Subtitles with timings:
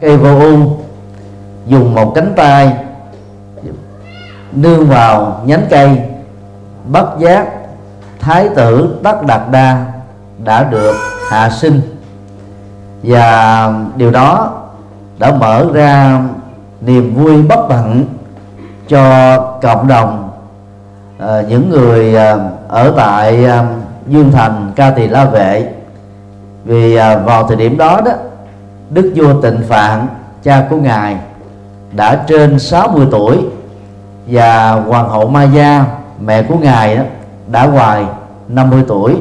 [0.00, 0.76] cây vô u
[1.66, 2.72] dùng một cánh tay
[4.52, 6.00] nương vào nhánh cây.
[6.88, 7.46] Bất giác
[8.20, 9.86] thái tử tất đạt đa
[10.44, 10.94] đã được
[11.30, 11.80] hạ sinh.
[13.02, 14.52] Và điều đó
[15.18, 16.20] đã mở ra
[16.80, 18.04] niềm vui bất tận
[18.88, 20.30] cho cộng đồng
[21.18, 23.66] uh, những người uh, ở tại uh,
[24.06, 25.72] Dương Thành Ca Tỳ La Vệ.
[26.64, 28.12] Vì uh, vào thời điểm đó đó
[28.90, 30.06] Đức vua Tịnh Phạn
[30.42, 31.16] cha của ngài
[31.92, 33.36] đã trên 60 tuổi
[34.26, 35.84] và hoàng hậu ma gia
[36.20, 37.02] mẹ của ngài đó,
[37.48, 38.04] đã hoài
[38.48, 39.16] 50 tuổi.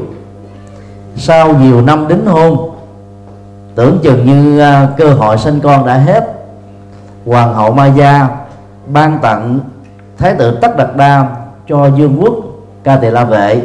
[1.15, 2.71] Sau nhiều năm đính hôn
[3.75, 6.33] tưởng chừng như à, cơ hội sinh con đã hết
[7.25, 8.27] hoàng hậu ma gia
[8.87, 9.59] ban tặng
[10.17, 11.29] thái tử Tất Đạt Đa
[11.67, 12.33] cho dương quốc
[12.83, 13.61] Ca Tỳ La Vệ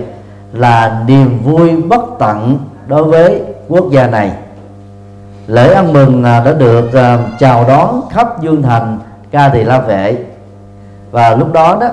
[0.52, 4.32] là niềm vui bất tận đối với quốc gia này
[5.46, 8.98] lễ ăn mừng à, đã được à, chào đón khắp dương thành,
[9.30, 10.16] Ca Tỳ La Vệ.
[11.10, 11.88] Và lúc đó đó,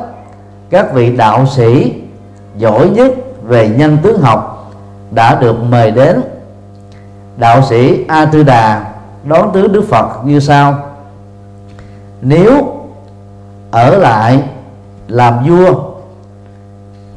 [0.69, 1.93] các vị đạo sĩ
[2.57, 3.11] giỏi nhất
[3.43, 4.71] về nhân tướng học
[5.11, 6.21] đã được mời đến.
[7.37, 8.85] Đạo sĩ A Tư Đà
[9.23, 10.75] đón tướng Đức Phật như sau.
[12.21, 12.75] Nếu
[13.71, 14.43] ở lại
[15.07, 15.73] làm vua,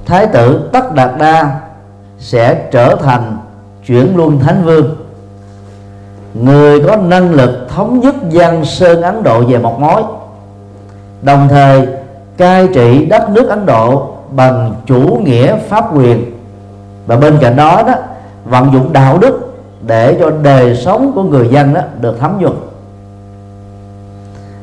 [0.06, 1.60] thái tử tất đạt đa
[2.18, 3.38] sẽ trở thành
[3.86, 5.01] chuyển luân thánh vương
[6.34, 10.02] người có năng lực thống nhất dân sơn ấn độ về một mối.
[11.22, 11.86] Đồng thời
[12.36, 16.24] cai trị đất nước ấn độ bằng chủ nghĩa pháp quyền.
[17.06, 17.94] Và bên cạnh đó đó
[18.44, 19.54] vận dụng đạo đức
[19.86, 22.54] để cho đời sống của người dân đó được thấm nhuần.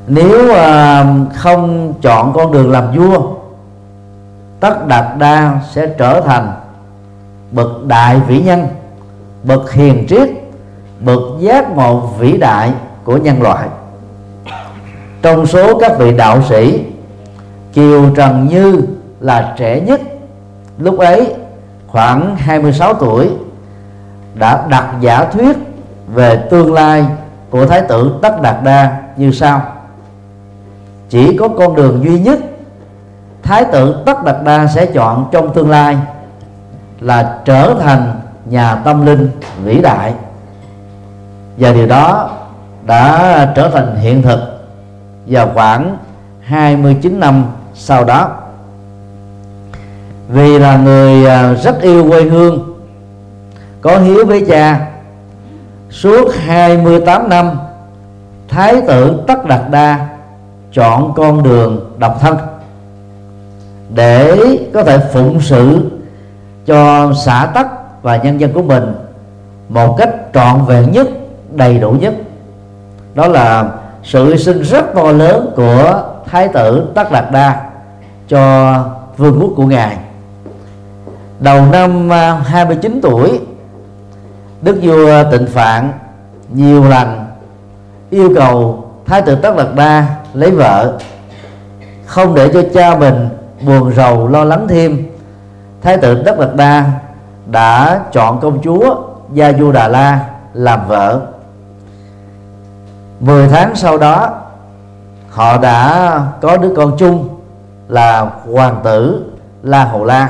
[0.07, 3.21] Nếu à, không chọn con đường làm vua
[4.59, 6.53] tất đạt đa sẽ trở thành
[7.51, 8.67] bậc đại vĩ nhân
[9.43, 10.29] bậc hiền triết
[10.99, 12.71] bậc giác ngộ vĩ đại
[13.03, 13.67] của nhân loại.
[15.21, 16.83] Trong số các vị đạo sĩ,
[17.73, 18.81] Kiều Trần Như
[19.19, 20.01] là trẻ nhất.
[20.77, 21.33] Lúc ấy,
[21.87, 23.29] khoảng 26 tuổi,
[24.35, 25.57] đã đặt giả thuyết
[26.13, 27.05] về tương lai
[27.49, 29.61] của thái tử Tất Đạt Đa như sau.
[31.09, 32.39] Chỉ có con đường duy nhất,
[33.43, 35.97] thái tử tất đạt đa sẽ chọn trong tương lai
[36.99, 39.29] là trở thành nhà tâm linh
[39.63, 40.13] vĩ đại
[41.59, 42.29] và điều đó
[42.85, 44.39] đã trở thành hiện thực
[45.27, 45.97] vào khoảng
[46.41, 48.31] 29 năm sau đó.
[50.29, 52.79] Vì là người à, rất yêu quê hương,
[53.81, 54.89] có hiếu với cha,
[55.89, 57.51] suốt 28 năm,
[58.47, 60.07] thái tử tất đạt đa
[60.73, 62.37] chọn con đường độc thân
[63.95, 64.37] để
[64.73, 65.91] có thể phụng sự
[66.65, 67.67] cho xã tắc
[68.01, 68.83] và nhân dân của mình
[69.69, 71.07] một cách trọn vẹn nhất
[71.51, 72.13] đầy đủ nhất.
[73.13, 73.71] Đó là
[74.03, 77.61] sự hy sinh rất to lớn của thái tử tất đạt đa
[78.27, 78.73] cho
[79.17, 79.97] vương quốc của ngài.
[81.39, 83.39] Đầu năm à, 29 tuổi,
[84.61, 85.91] đức vua tịnh phạn
[86.53, 87.25] nhiều lần
[88.09, 90.97] yêu cầu thái tử tất đạt đa lấy vợ,
[92.05, 93.29] không để cho cha mình
[93.65, 95.05] buồn rầu lo lắng thêm.
[95.81, 96.85] Thái tử tất đạt đa
[97.51, 98.95] đã chọn công chúa
[99.33, 100.19] gia du đà la
[100.53, 101.21] làm vợ.
[103.19, 104.29] 10 tháng sau đó
[105.29, 107.29] họ đã có đứa con chung
[107.87, 109.23] là hoàng tử
[109.63, 110.29] la hầu la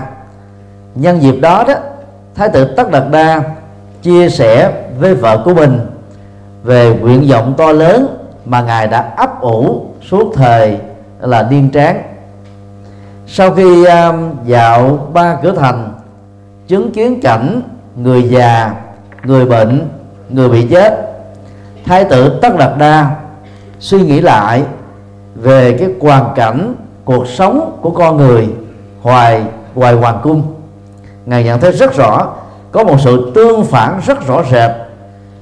[0.96, 1.74] nhân dịp đó đó
[2.36, 3.42] thái tử tất đạt đa
[4.02, 5.80] chia sẻ với vợ của mình
[6.64, 10.78] về nguyện vọng to lớn mà ngài đã ấp ủ suốt thời
[11.20, 12.02] là điên tráng.
[13.28, 15.94] Sau khi um, dạo ba cửa thành
[16.68, 17.62] chứng kiến cảnh
[17.96, 18.74] người già
[19.24, 19.90] người bệnh
[20.30, 21.09] người bị chết
[21.90, 23.16] thái tử tất đạt đa
[23.80, 24.64] suy nghĩ lại
[25.36, 28.48] về cái hoàn cảnh cuộc sống của con người
[29.02, 29.44] hoài
[29.76, 30.44] hoài hoàng cung.
[31.26, 32.28] Ngài nhận thấy rất rõ,
[32.72, 34.72] có một sự tương phản rất rõ rệt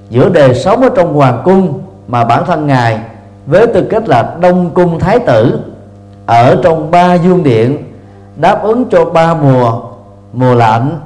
[0.10, 3.00] giữa đời sống ở trong hoàng cung mà bản thân ngài
[3.46, 5.60] với tư cách là đông cung thái tử
[6.26, 7.94] ở trong ba dương điện
[8.36, 9.82] đáp ứng cho ba mùa
[10.34, 11.00] mùa lạnh,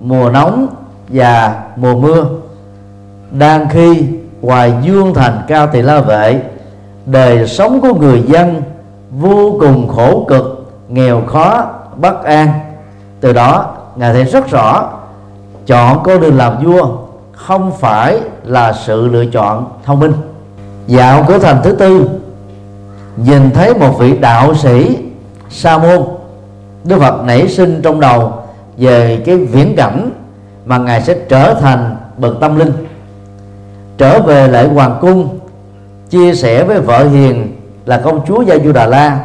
[0.00, 0.66] mùa nóng
[1.08, 2.24] và mùa mưa.
[3.30, 6.40] Đang khi ngoài dương thành cao thị la vệ.
[7.06, 8.62] Đời sống của người dân
[9.10, 12.48] vô cùng khổ cực, nghèo khó, bất an.
[13.20, 14.90] Từ đó, ngài thấy rất rõ,
[15.66, 16.88] chọn con đường làm vua
[17.32, 20.12] không phải là sự lựa chọn thông minh.
[20.86, 22.08] Dạo cửa thành thứ tư,
[23.16, 24.96] nhìn thấy một vị đạo sĩ
[25.50, 26.04] sa môn.
[26.84, 28.32] Đức phật nảy sinh trong đầu
[28.76, 30.10] về cái viễn cảnh
[30.66, 32.72] mà ngài sẽ trở thành bậc tâm linh
[33.98, 35.38] trở về lại hoàng cung,
[36.10, 37.56] chia sẻ với vợ hiền
[37.86, 39.20] là công chúa gia du đà la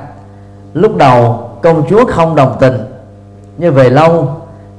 [0.74, 2.78] lúc đầu, công chúa không đồng tình,
[3.58, 4.28] nhưng về lâu,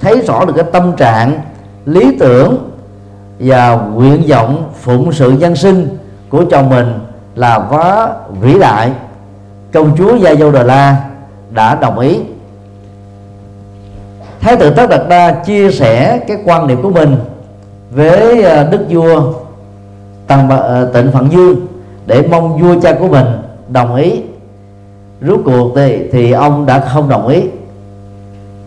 [0.00, 1.40] thấy rõ được cái tâm trạng,
[1.86, 2.70] lý tưởng
[3.38, 5.98] và nguyện vọng phụng sự nhân sinh
[6.28, 6.98] của chồng mình
[7.34, 8.08] là quá
[8.40, 8.92] vĩ đại.
[9.72, 11.04] Công chúa gia du đà la
[11.50, 12.20] đã đồng ý.
[14.40, 17.16] Thái tử tất đạt đa chia sẻ cái quan niệm của mình
[17.90, 19.32] với ờ, đức vua
[20.26, 21.66] tăng ờ, tịnh phận dương
[22.06, 23.26] để mong vua cha của mình
[23.68, 24.22] đồng ý.
[25.20, 27.42] Rút cuộc thì, thì ông đã không đồng ý.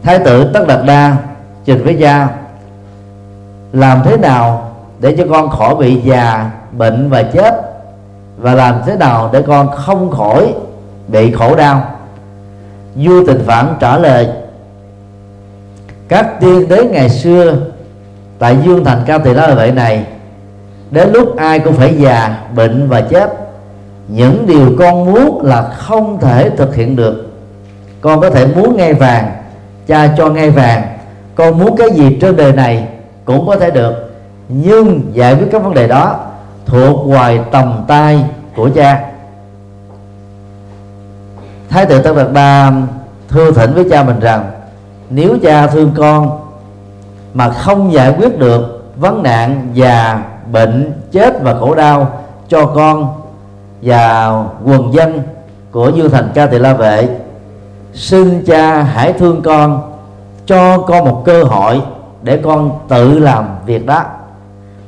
[0.04, 1.18] Thái tử tất đạt đa
[1.66, 2.28] trình với cha
[3.74, 7.62] làm thế nào để cho con khỏi bị già bệnh và chết?
[8.38, 10.54] Và làm thế nào để con không khỏi
[11.08, 11.82] bị khổ đau?
[12.96, 14.28] Vua tình phản trả lời
[16.08, 17.56] các tiên đế ngày xưa
[18.40, 20.06] tại dương thành cao tỳ la vậy này
[20.92, 23.34] đến lúc ai cũng phải già, bệnh và chết.
[24.08, 27.32] Những điều con muốn là không thể thực hiện được.
[28.02, 29.32] Con có thể muốn ngay vàng,
[29.88, 30.98] cha cho ngay vàng.
[31.36, 32.88] Con muốn cái gì trên đời này
[33.26, 33.94] cũng có thể được.
[34.50, 36.20] Nhưng giải quyết các vấn đề đó
[36.66, 38.26] thuộc ngoài tầm tay
[38.56, 39.04] của cha.
[41.70, 42.72] Thái tử tân đạt ba
[43.30, 44.52] thưa thỉnh với cha mình rằng,
[45.10, 46.40] nếu cha thương con
[47.34, 52.12] mà không giải quyết được vấn nạn già bệnh, chết và khổ đau
[52.48, 53.08] cho con
[53.82, 54.34] và
[54.64, 55.22] quần dân
[55.72, 57.10] của dương thành ca tỳ la vệ.
[57.94, 59.82] Xin cha hãy thương con,
[60.46, 61.82] cho con một cơ hội
[62.22, 64.04] để con tự làm việc đó.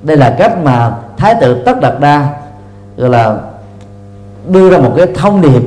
[0.02, 2.28] Đây là cách mà thái tử tất đạt đa,
[2.98, 3.38] gọi là,
[4.48, 5.62] đưa ra một cái thông điệp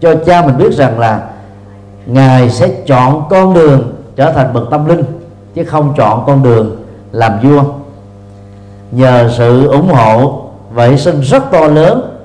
[0.00, 1.20] cho cha mình biết rằng là
[2.06, 5.02] ngài sẽ chọn con đường trở thành bậc tâm linh,
[5.54, 6.76] chứ không chọn con đường
[7.12, 7.62] làm vua
[8.90, 10.42] nhờ sự ủng hộ
[10.72, 12.16] và hy sinh rất to lớn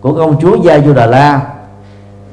[0.00, 1.40] của công chúa Gia Du Đà La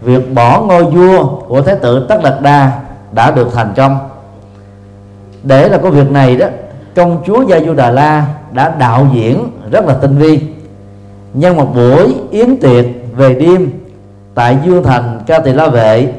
[0.02, 2.72] việc bỏ ngôi vua của thái tử Tất Đạt Đa
[3.12, 3.98] đã được thành công.
[5.44, 6.48] Để là có việc này đó
[6.96, 10.42] công chúa Gia Du Đà La đã đạo diễn rất là tinh vi.
[11.34, 12.86] Nhân một buổi yến tiệc
[13.16, 13.72] về đêm
[14.36, 16.14] tại dương thành ca tỳ la vệ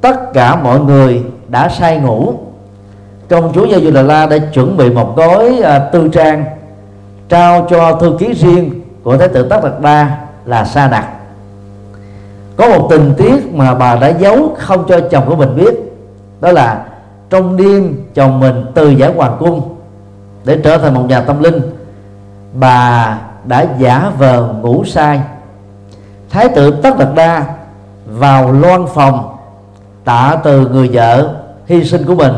[0.00, 2.34] tất cả mọi người đã say ngủ.
[3.28, 6.44] Công chúa gia du đà la đã chuẩn bị một gói à, tư trang
[7.30, 11.06] trao cho thư ký riêng của thái tử tất đạt đa là sa nặc
[12.60, 15.74] có một tình tiết mà bà đã giấu không cho chồng của mình biết,
[16.40, 16.84] đó là
[17.30, 19.76] trong đêm chồng mình từ giải hoàng cung
[20.44, 21.60] để trở thành một nhà tâm linh,
[22.54, 25.20] bà đã giả vờ ngủ sai.
[26.30, 27.44] Thái tử tất đạt đa
[28.06, 29.36] vào loan phòng,
[30.04, 31.34] tạ từ người vợ
[31.66, 32.32] hy sinh của mình.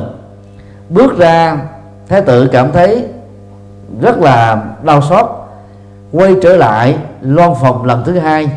[0.88, 1.58] Bước ra,
[2.08, 3.06] thái tử cảm thấy
[4.00, 5.26] rất là đau xót
[6.12, 8.50] quay trở lại loan phòng lần thứ hai.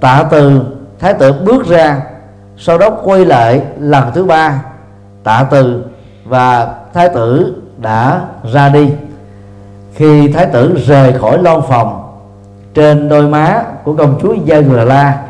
[0.00, 0.62] Tạ từ
[0.98, 2.00] thái tử bước ra
[2.58, 4.62] sau đó quay lại lần thứ ba.
[5.24, 5.84] Tạ từ
[6.24, 8.20] và thái tử đã
[8.52, 8.90] ra đi.
[9.94, 11.98] Khi thái tử rời khỏi loan phòng
[12.74, 15.22] trên đôi má của công chúa Gia Gờ La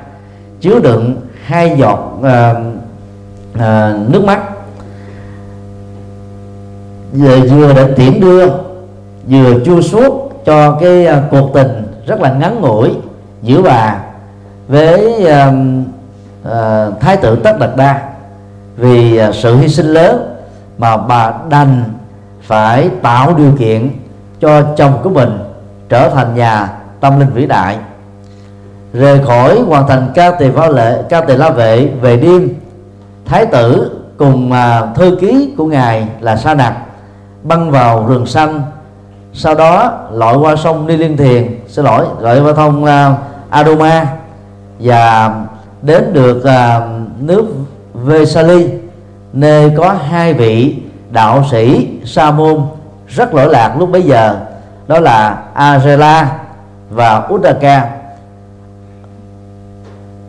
[0.61, 2.55] chứa đựng hai giọt à,
[3.59, 4.41] à, nước mắt.
[7.13, 8.49] Vừa vừa để tiễn đưa
[9.29, 12.91] vừa chua suốt cho cái à, cuộc tình rất là ngắn ngủi
[13.43, 13.97] giữa bà
[14.69, 15.55] với uh,
[16.49, 18.03] uh, thái tử tất đạt đa.
[18.77, 20.37] Vì uh, sự hy sinh lớn
[20.79, 21.85] mà bà đành
[22.43, 23.91] phải tạo điều kiện
[24.41, 25.39] cho chồng của mình
[25.89, 27.77] trở thành nhà tâm linh vĩ đại.
[28.93, 32.49] Rời khỏi hoàn thành ca tề phá lệ ca tề la vệ về đêm
[33.25, 36.75] thái tử cùng uh, thư ký của ngài là sa nặc
[37.43, 38.63] băng vào rừng xanh
[39.35, 43.17] sau đó lội qua sông ni liên thiền xin lỗi lội qua thông uh, à,
[43.51, 44.07] adoma
[44.79, 45.35] và
[45.83, 46.83] đến được uh,
[47.19, 47.45] nước
[47.95, 48.69] vesali
[49.33, 50.77] nơi có hai vị
[51.11, 52.63] đạo sĩ sa môn
[53.09, 54.37] rất lỗi lạc lúc bấy giờ
[54.89, 56.39] đó là Arela
[56.91, 57.91] và Uddaka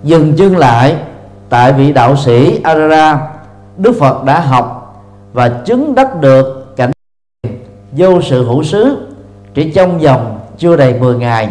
[0.04, 0.96] dừng chân lại
[1.50, 3.28] tại vị đạo sĩ Arela
[3.78, 4.96] Đức Phật đã học
[5.34, 6.63] và chứng đắc được
[7.98, 8.98] vô sự hữu xứ,
[9.54, 11.50] chỉ trong vòng chưa đầy 10 ngày.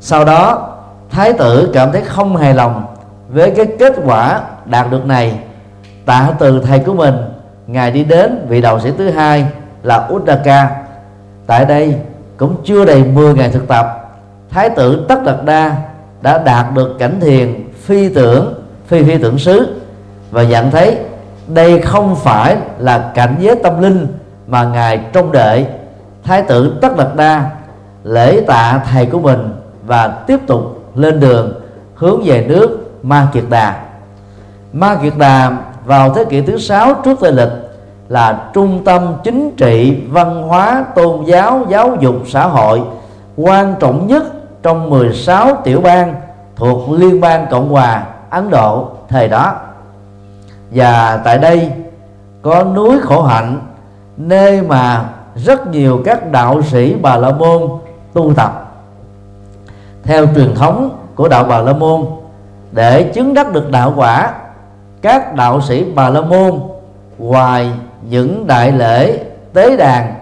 [0.00, 0.72] Sau đó,
[1.10, 2.86] thái tử cảm thấy không hài lòng
[3.28, 5.38] với cái kết quả đạt được này.
[6.06, 7.14] Tạ từ thầy của mình,
[7.66, 9.46] ngài đi đến vị đạo sĩ thứ hai
[9.82, 10.70] là Uddaka.
[11.46, 11.96] Tại đây
[12.36, 13.86] cũng chưa đầy 10 ngày thực tập,
[14.50, 15.76] thái tử tất đạt đa
[16.22, 18.54] đã đạt được cảnh thiền phi tưởng,
[18.86, 19.80] phi phi tưởng xứ
[20.30, 20.98] và nhận thấy
[21.46, 24.06] đây không phải là cảnh giới tâm linh
[24.46, 25.66] mà ngài trông đợi
[26.24, 27.50] thái tử tất đạt đa
[28.04, 29.52] lễ tạ thầy của mình
[29.86, 31.60] và tiếp tục lên đường
[31.94, 33.82] hướng về nước Ma Kiệt Đà.
[34.72, 37.48] Ma Kiệt Đà vào thế kỷ thứ sáu trước Tây lịch
[38.08, 42.82] là trung tâm chính trị, văn hóa, tôn giáo giáo dục, xã hội
[43.36, 44.24] quan trọng nhất
[44.62, 46.14] trong 16 tiểu bang
[46.56, 49.54] thuộc Liên bang Cộng hòa Ấn Độ thời đó.
[50.70, 51.72] Và tại đây
[52.42, 53.60] có núi khổ hạnh
[54.16, 57.62] nơi mà rất nhiều các đạo sĩ Bà La Môn
[58.12, 58.72] tu tập.
[60.02, 62.06] Theo truyền thống của đạo Bà La Môn
[62.72, 64.34] để chứng đắc được đạo quả
[65.02, 66.60] các đạo sĩ Bà La Môn
[67.18, 67.70] ngoài
[68.10, 69.18] những đại lễ
[69.52, 70.14] tế đàn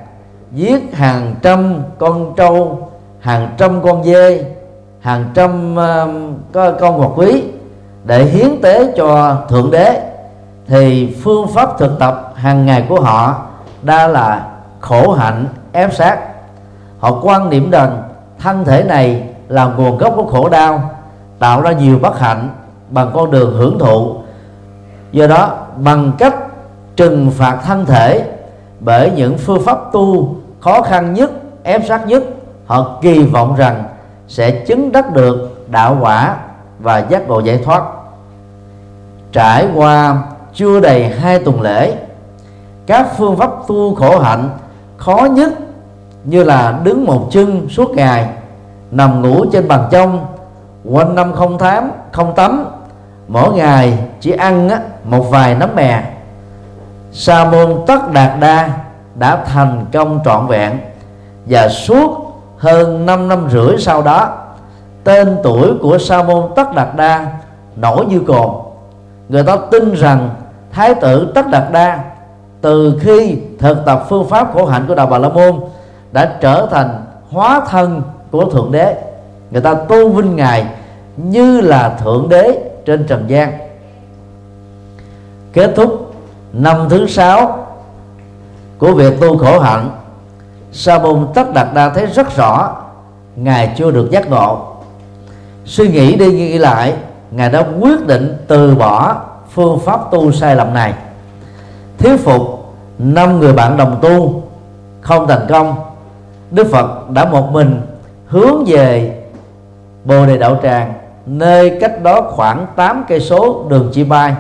[0.53, 2.89] giết hàng trăm con trâu
[3.21, 4.45] hàng trăm con dê
[5.01, 7.43] hàng trăm uh, con ngọc quý
[8.05, 10.01] để hiến tế cho thượng đế
[10.67, 13.47] thì phương pháp thực tập hàng ngày của họ
[13.85, 14.47] đa là
[14.81, 16.19] khổ hạnh, ép sát
[16.99, 18.03] họ quan niệm rằng
[18.39, 20.91] thân thể này là nguồn gốc của khổ đau,
[21.39, 22.49] tạo ra nhiều bất hạnh
[22.91, 24.17] bằng con đường hưởng thụ.
[25.13, 26.35] Do đó, bằng cách
[26.97, 28.25] trừng phạt thân thể
[28.81, 31.31] bởi những phương pháp tu khó khăn nhất,
[31.63, 32.23] ép sát nhất,
[32.67, 33.85] họ kỳ vọng rằng
[34.29, 36.37] sẽ chứng đắc được đạo quả
[36.79, 37.83] và giác ngộ giải thoát.
[39.33, 40.23] Trải qua
[40.55, 41.97] chưa đầy hai tuần lễ
[42.87, 44.51] các phương pháp tu khổ hạnh
[44.97, 45.53] khó nhất
[46.25, 48.29] như là đứng một chân suốt ngày
[48.91, 50.27] nằm ngủ trên bàn trong
[50.85, 52.67] quanh năm không thám không tắm
[53.29, 56.03] mỗi ngày chỉ ăn á, một vài nấm mè
[57.13, 58.71] sa môn tất đạt đa
[59.15, 60.79] đã thành công trọn vẹn
[61.47, 62.25] và suốt
[62.59, 64.33] hơn 5 năm rưỡi sau đó
[65.05, 67.27] tên tuổi của sa môn tất đạt đa
[67.77, 68.51] nổi như cồn.
[69.29, 70.31] Người ta tin rằng
[70.73, 71.99] thái tử tất đạt đa
[72.65, 75.61] từ khi thực tập phương pháp khổ hạnh của đạo bà la môn,
[76.13, 78.97] đã trở thành hóa thân của thượng đế.
[79.51, 80.67] Người ta tôn vinh ngài
[81.17, 83.59] như là thượng đế trên trần gian.
[85.53, 86.15] Kết thúc
[86.53, 87.67] năm thứ sáu
[88.79, 89.91] của việc tu khổ hạnh,
[90.73, 92.77] sa môn tất đạt đa thấy rất rõ
[93.37, 94.59] ngài chưa được giác ngộ.
[95.65, 96.95] Suy nghĩ đi nghĩ lại,
[97.31, 99.17] ngài đã quyết định từ bỏ
[99.51, 100.95] phương pháp tu sai lầm này
[102.05, 102.43] thuyết phục
[102.99, 104.43] năm người bạn đồng tu
[105.01, 105.75] không thành công,
[106.51, 107.81] đức phật đã một mình
[108.27, 109.19] hướng về
[110.05, 110.93] bồ đề đạo tràng,
[111.27, 114.35] nơi cách đó khoảng 8 cây số đường chi bay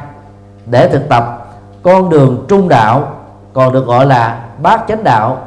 [0.66, 1.48] để thực tập
[1.82, 3.08] con đường trung đạo,
[3.52, 5.38] còn được gọi là bát chánh đạo,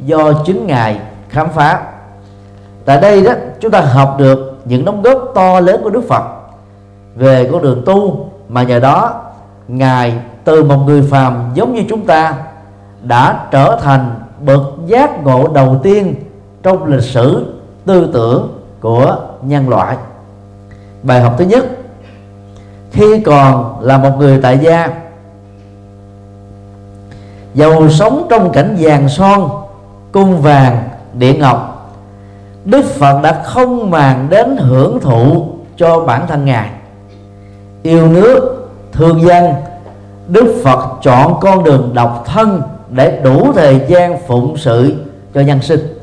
[0.00, 1.82] do chính ngài khám phá.
[2.84, 6.24] Tại đây đó, chúng ta học được những đóng góp to lớn của đức phật
[7.16, 9.22] về con đường tu, mà nhờ đó
[9.68, 12.34] ngài từ một người phàm giống như chúng ta
[13.02, 16.14] đã trở thành bậc giác ngộ đầu tiên
[16.62, 17.54] trong lịch sử
[17.86, 19.96] tư tưởng của nhân loại.
[21.02, 21.64] Bài học thứ nhất,
[22.92, 24.88] khi còn là một người tại gia,
[27.54, 29.50] giàu sống trong cảnh vàng son,
[30.12, 31.90] cung vàng, địa ngọc,
[32.64, 35.46] đức phật đã không màng đến hưởng thụ
[35.76, 36.70] cho bản thân ngài.
[37.82, 39.44] Yêu nước, thương dân
[40.28, 44.94] đức phật chọn con đường độc thân để đủ thời gian phụng sự
[45.34, 45.98] cho nhân sinh.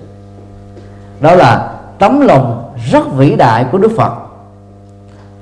[1.19, 4.13] Đó là tấm lòng rất vĩ đại của đức phật.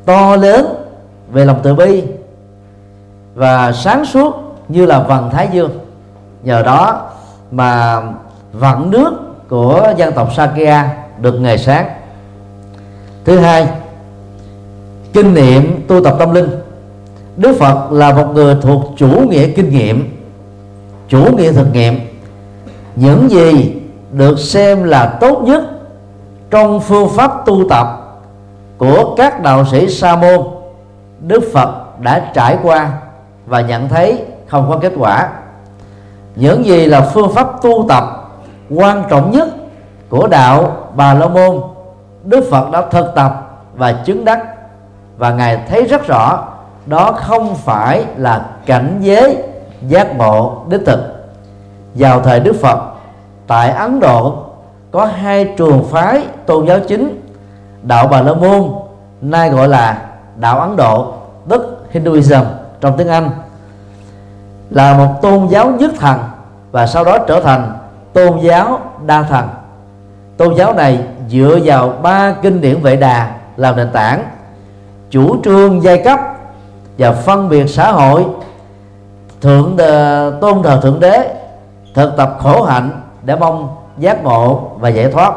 [0.06, 0.66] To lớn
[1.32, 2.04] về lòng từ bi
[3.36, 4.36] và sáng suốt
[4.68, 5.80] như là vầng thái dương.
[6.44, 7.10] Nhờ đó
[7.52, 8.02] mà
[8.54, 9.12] vận nước
[9.50, 11.90] của dân tộc Sakya được ngày sáng.
[13.26, 13.68] Thứ hai,
[15.14, 16.59] kinh nghiệm tu tập tâm linh.
[17.40, 20.24] Đức Phật là một người thuộc chủ nghĩa kinh nghiệm,
[21.08, 22.00] chủ nghĩa thực nghiệm.
[22.96, 23.82] Những gì
[24.12, 25.64] được xem là tốt nhất
[26.50, 27.88] trong phương pháp tu tập
[28.78, 30.48] của các đạo sĩ sa môn,
[31.20, 32.92] đức phật đã trải qua
[33.46, 35.30] và nhận thấy không có kết quả.
[36.36, 38.04] Những gì là phương pháp tu tập
[38.70, 39.48] quan trọng nhất
[40.10, 41.62] của đạo bà la môn,
[42.24, 44.40] đức phật đã thực tập và chứng đắc
[45.18, 46.46] và ngài thấy rất rõ
[46.90, 49.38] đó không phải là cảnh giới
[49.88, 51.00] giác ngộ đích thực.
[51.96, 52.80] Vào thời đức phật,
[53.48, 54.44] tại ấn độ,
[54.92, 57.22] có hai trường phái tôn giáo chính,
[57.84, 58.72] đạo bà la môn,
[59.22, 60.02] nay gọi là
[60.36, 61.14] đạo ấn độ,
[61.50, 62.44] tức hinduism
[62.82, 63.30] trong tiếng anh,
[64.70, 66.20] là một tôn giáo nhất thần
[66.72, 67.78] và sau đó trở thành
[68.14, 69.48] tôn giáo đa thần.
[70.38, 74.24] Tôn giáo này dựa vào ba kinh điển vệ đà làm nền tảng,
[75.10, 76.20] chủ trương giai cấp
[77.00, 78.26] và phân biệt xã hội,
[79.42, 79.78] thượng
[80.42, 81.36] tôn thờ thượng đế,
[81.94, 85.34] thực tập khổ hạnh để mong giác ngộ và giải thoát.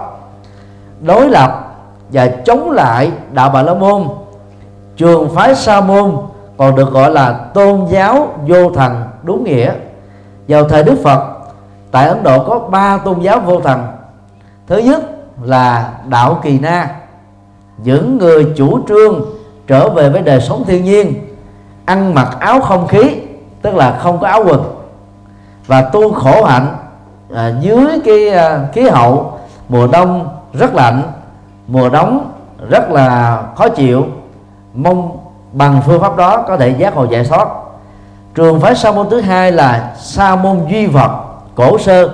[1.01, 1.75] Đối lập
[2.13, 4.09] và chống lại đạo bà la môn,
[4.97, 6.17] trường phái sa môn
[6.57, 9.73] còn được gọi là tôn giáo vô thần đúng nghĩa.
[10.49, 11.21] Vào thời đức phật,
[11.91, 13.87] tại ấn độ có ba tôn giáo vô thần.
[14.67, 15.03] Thứ nhất
[15.43, 16.91] là đạo kỳ na,
[17.79, 19.21] những người chủ trương
[19.67, 21.15] trở về với đời sống thiên nhiên
[21.85, 23.17] ăn mặc áo không khí
[23.63, 24.65] tức là không có áo quần.
[25.67, 26.77] Và tu khổ hạnh
[27.35, 31.03] à, dưới cái à, khí hậu mùa đông rất lạnh
[31.67, 32.33] mùa đóng
[32.69, 34.07] rất là khó chịu
[34.75, 35.19] mong
[35.53, 37.49] bằng phương pháp đó có thể giác ngộ giải thoát.
[38.35, 41.11] Trường phái sa môn thứ hai là sa môn duy vật
[41.55, 42.09] cổ sơ.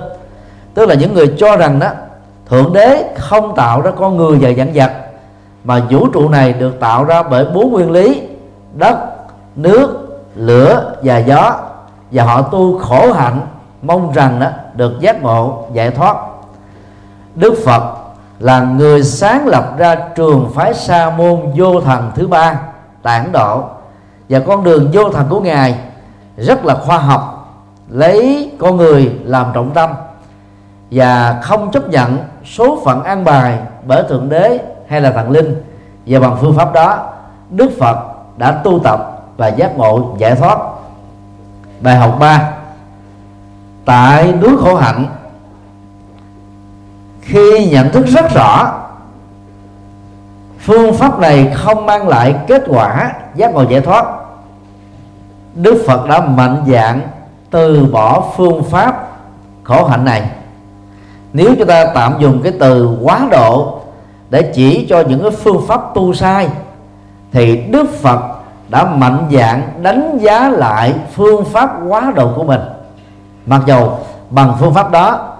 [0.73, 1.87] Tức là những người cho rằng đó
[2.49, 4.91] thượng đế không tạo ra con người và dạng vật
[5.63, 8.21] mà vũ trụ này được tạo ra bởi bốn nguyên lý
[8.73, 8.95] đất
[9.61, 11.55] nước, lửa và gió,
[12.11, 13.41] và họ tu khổ hạnh,
[13.81, 16.17] mong rằng đó được giác ngộ, giải thoát.
[17.35, 17.83] Đức phật
[18.39, 22.59] là người sáng lập ra trường phái sa môn vô thần thứ ba,
[23.03, 23.63] tản độ.
[24.29, 25.79] Và con đường vô thần của ngài
[26.37, 27.35] rất là khoa học,
[27.89, 29.89] lấy con người làm trọng tâm
[30.91, 35.63] và không chấp nhận số phận an bài bởi thượng đế hay là thần linh
[36.05, 37.05] và bằng phương pháp đó,
[37.49, 37.97] đức phật
[38.37, 40.57] đã tu tập và giác ngộ giải thoát.
[41.81, 42.51] Bài học 3
[43.85, 45.05] tại núi khổ hạnh,
[47.21, 48.73] khi nhận thức rất rõ,
[50.59, 54.05] phương pháp này không mang lại kết quả giác ngộ giải thoát.
[55.55, 57.01] Đức phật đã mạnh dạng
[57.49, 59.09] từ bỏ phương pháp
[59.63, 60.29] khổ hạnh này.
[61.33, 63.79] Nếu chúng ta tạm dùng cái từ quá độ
[64.29, 66.49] để chỉ cho những cái phương pháp tu sai,
[67.31, 68.38] thì đức phật
[68.69, 72.61] đã mạnh dạng đánh giá lại phương pháp quá độ của mình.
[73.45, 73.97] Mặc dầu
[74.29, 75.35] bằng phương pháp đó,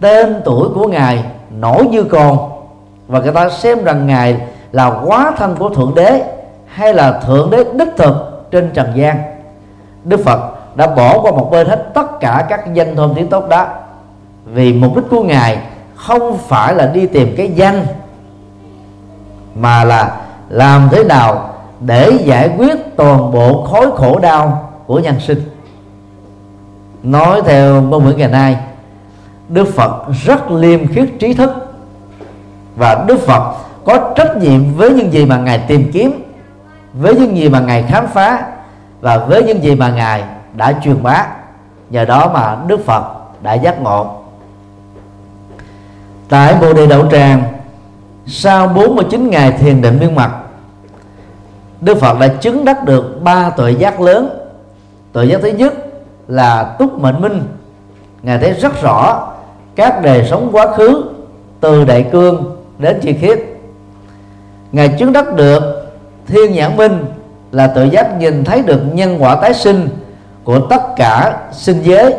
[0.00, 2.50] tên tuổi của ngài nổi như còn
[3.08, 4.40] và người ta xem rằng ngài
[4.72, 6.24] là quá thân của thượng đế
[6.66, 9.16] hay là thượng đế đích thực trên trần gian.
[10.04, 10.40] Đức phật
[10.76, 13.66] đã bỏ qua một bên hết tất cả các danh thơm tiếng tốt đó,
[14.46, 15.58] vì mục đích của ngài
[15.94, 17.86] không phải là đi tìm cái danh,
[19.54, 20.16] mà là
[20.48, 21.50] làm thế nào
[21.80, 25.50] để giải quyết toàn bộ khối khổ đau của nhân sinh.
[27.02, 28.56] Nói theo ngôn ngữ ngày nay,
[29.48, 31.50] đức phật rất liêm khiết trí thức.
[32.76, 36.22] Và đức phật có trách nhiệm với những gì mà ngài tìm kiếm,
[36.92, 38.46] với những gì mà ngài khám phá,
[39.00, 41.26] và với những gì mà ngài đã truyền bá.
[41.90, 43.02] Nhờ đó mà đức phật
[43.42, 44.14] đã giác ngộ.
[46.28, 47.42] Tại bồ đề đậu tràng,
[48.26, 50.28] sau 49 ngày thiền định miên mật
[51.80, 54.28] Đức Phật đã chứng đắc được ba tuệ giác lớn.
[55.12, 55.74] Tuệ giác thứ nhất
[56.28, 57.42] là túc mệnh minh.
[58.22, 59.28] Ngài thấy rất rõ
[59.76, 61.04] các đề sống quá khứ,
[61.60, 63.40] từ đại cương đến chi khiết.
[64.72, 65.86] Ngài chứng đắc được
[66.26, 67.04] thiên nhãn minh
[67.52, 69.88] là tự giác nhìn thấy được nhân quả tái sinh
[70.44, 72.14] của tất cả sinh giới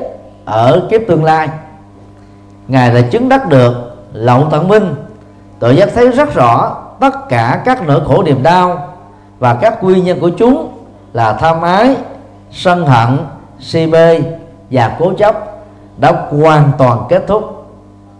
[0.45, 1.49] ở kiếp tương lai.
[2.67, 3.73] Ngài đã chứng đắc được
[4.13, 4.95] lậu tận minh.
[5.59, 8.88] Tự giác thấy rất rõ tất cả các nỗi khổ niềm đau
[9.39, 10.71] và các nguyên nhân của chúng
[11.13, 11.95] là tham ái,
[12.51, 13.17] sân hận,
[13.59, 14.19] si mê
[14.71, 15.35] và cố chấp
[15.97, 17.65] đã hoàn toàn kết thúc.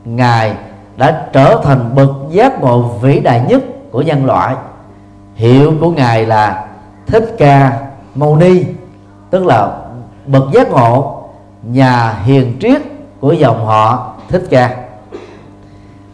[0.05, 0.53] Ngài
[0.97, 4.55] đã trở thành bậc giác ngộ vĩ đại nhất của nhân loại.
[5.35, 6.67] Hiệu của ngài là
[7.07, 7.79] thích ca
[8.15, 8.63] mâu ni,
[9.29, 9.71] tức là
[10.25, 11.23] bậc giác ngộ
[11.63, 12.81] nhà hiền triết
[13.19, 14.75] của dòng họ thích ca.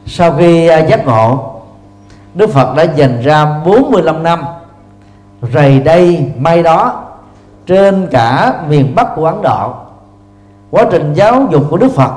[0.06, 1.52] Sau khi à, giác ngộ,
[2.34, 4.44] Đức Phật đã dành ra 45 năm
[5.54, 7.04] rầy đây, may đó,
[7.66, 9.74] trên cả miền Bắc của Ấn Độ,
[10.72, 12.12] quá trình giáo dục của Đức Phật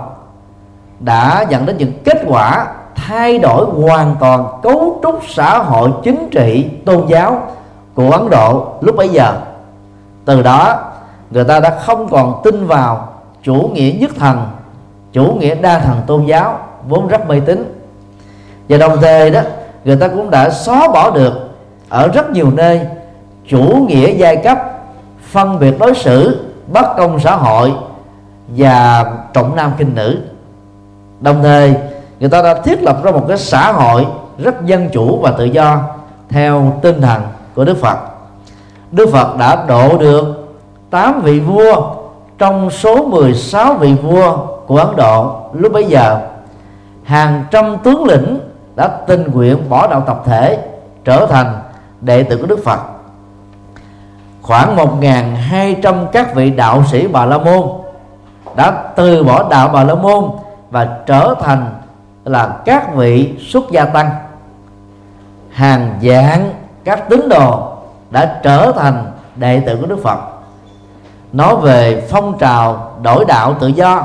[1.01, 6.29] đã dẫn đến những kết quả thay đổi hoàn toàn cấu trúc xã hội chính
[6.31, 7.43] trị, tôn giáo
[7.95, 9.35] của Ấn Độ lúc bấy giờ.
[10.25, 10.79] Từ đó,
[11.31, 13.09] người ta đã không còn tin vào
[13.43, 14.47] chủ nghĩa nhất thần,
[15.13, 17.75] chủ nghĩa đa thần tôn giáo vốn rất mê tín.
[18.69, 19.41] Và đồng thời đó,
[19.85, 21.33] người ta cũng đã xóa bỏ được
[21.89, 22.81] ở rất nhiều nơi
[23.49, 24.59] chủ nghĩa giai cấp,
[25.31, 27.73] phân biệt đối xử, bất công xã hội
[28.49, 30.19] và trọng nam kinh nữ.
[31.21, 31.75] Đồng thời,
[32.21, 34.07] người ta đã thiết lập ra một cái xã hội
[34.39, 35.81] rất dân chủ và tự do
[36.29, 37.23] theo tinh thần
[37.55, 37.99] của Đức Phật.
[38.93, 40.49] Đức Phật đã độ được
[40.91, 41.95] 8 vị vua
[42.39, 46.21] trong số 16 vị vua của Ấn Độ lúc bấy giờ.
[47.05, 48.39] Hàng trăm tướng lĩnh
[48.77, 50.59] đã tình nguyện bỏ đạo tập thể
[51.05, 51.59] trở thành
[52.01, 52.81] đệ tử của Đức Phật
[54.49, 57.63] khoảng 1.200 các vị đạo sĩ Bà La Môn
[58.57, 60.25] đã từ bỏ đạo Bà La Môn
[60.71, 61.71] và trở thành
[62.25, 64.11] là các vị xuất gia tăng.
[65.51, 66.51] Hàng dạng
[66.85, 67.73] các tín đồ
[68.11, 70.19] đã trở thành đệ tử của Đức Phật.
[71.33, 74.03] Nói về phong trào đổi đạo tự do,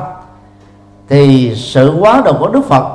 [1.10, 2.86] thì sự quá độ của Đức Phật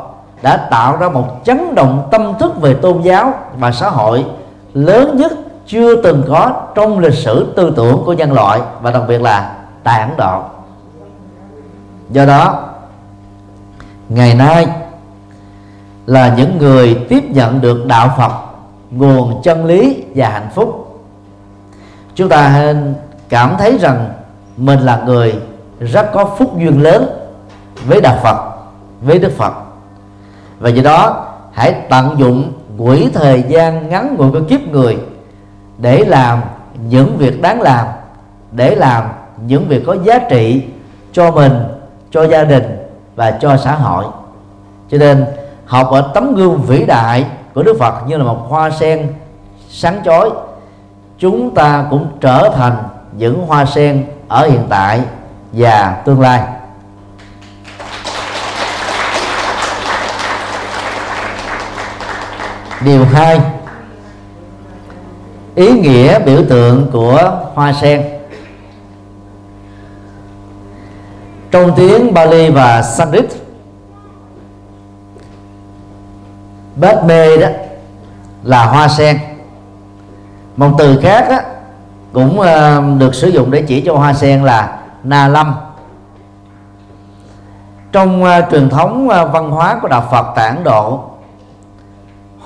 [0.42, 4.24] đã tạo ra một chấn động tâm thức về tôn giáo và xã hội
[4.74, 5.32] lớn nhất
[5.68, 9.57] chưa từng có trong lịch sử tư tưởng của nhân loại và đặc biệt là
[9.83, 10.42] tại Ấn Độ.
[12.11, 12.68] Do đó,
[14.09, 14.66] ngày nay
[16.07, 18.33] là những người tiếp nhận được đạo Phật,
[18.90, 21.00] nguồn chân lý và hạnh phúc.
[22.14, 22.74] Chúng ta
[23.28, 24.11] cảm thấy rằng
[24.57, 25.35] mình là người
[25.81, 27.07] rất có phúc duyên lớn
[27.87, 28.37] với đạo Phật,
[29.02, 29.52] với Đức Phật.
[30.59, 34.98] Và do đó, hãy tận dụng quỹ thời gian ngắn ngủi của kiếp người
[35.78, 36.40] để làm
[36.88, 37.86] những việc đáng làm,
[38.52, 39.04] để làm
[39.46, 40.62] những việc có giá trị
[41.12, 41.52] cho mình,
[42.10, 42.86] cho gia đình
[43.16, 44.04] và cho xã hội.
[44.90, 45.26] Cho nên,
[45.66, 49.12] học ở tấm gương vĩ đại của Đức Phật như là một hoa sen
[49.68, 50.30] sáng chói,
[51.18, 52.76] chúng ta cũng trở thành
[53.12, 55.00] những hoa sen ở hiện tại
[55.52, 56.42] và tương lai.
[62.80, 63.40] Điều hai
[65.59, 68.05] ý nghĩa biểu tượng của hoa sen.
[71.51, 73.25] Trong tiếng Bali và Sanskrit
[76.77, 77.49] bát mê đó
[78.42, 79.18] là hoa sen.
[80.57, 81.38] Một từ khác đó,
[82.12, 85.55] cũng ờ, được sử dụng để chỉ cho hoa sen là na lâm.
[87.92, 91.05] Trong uh, truyền thống uh, văn hóa của đạo Phật tại Ấn Độ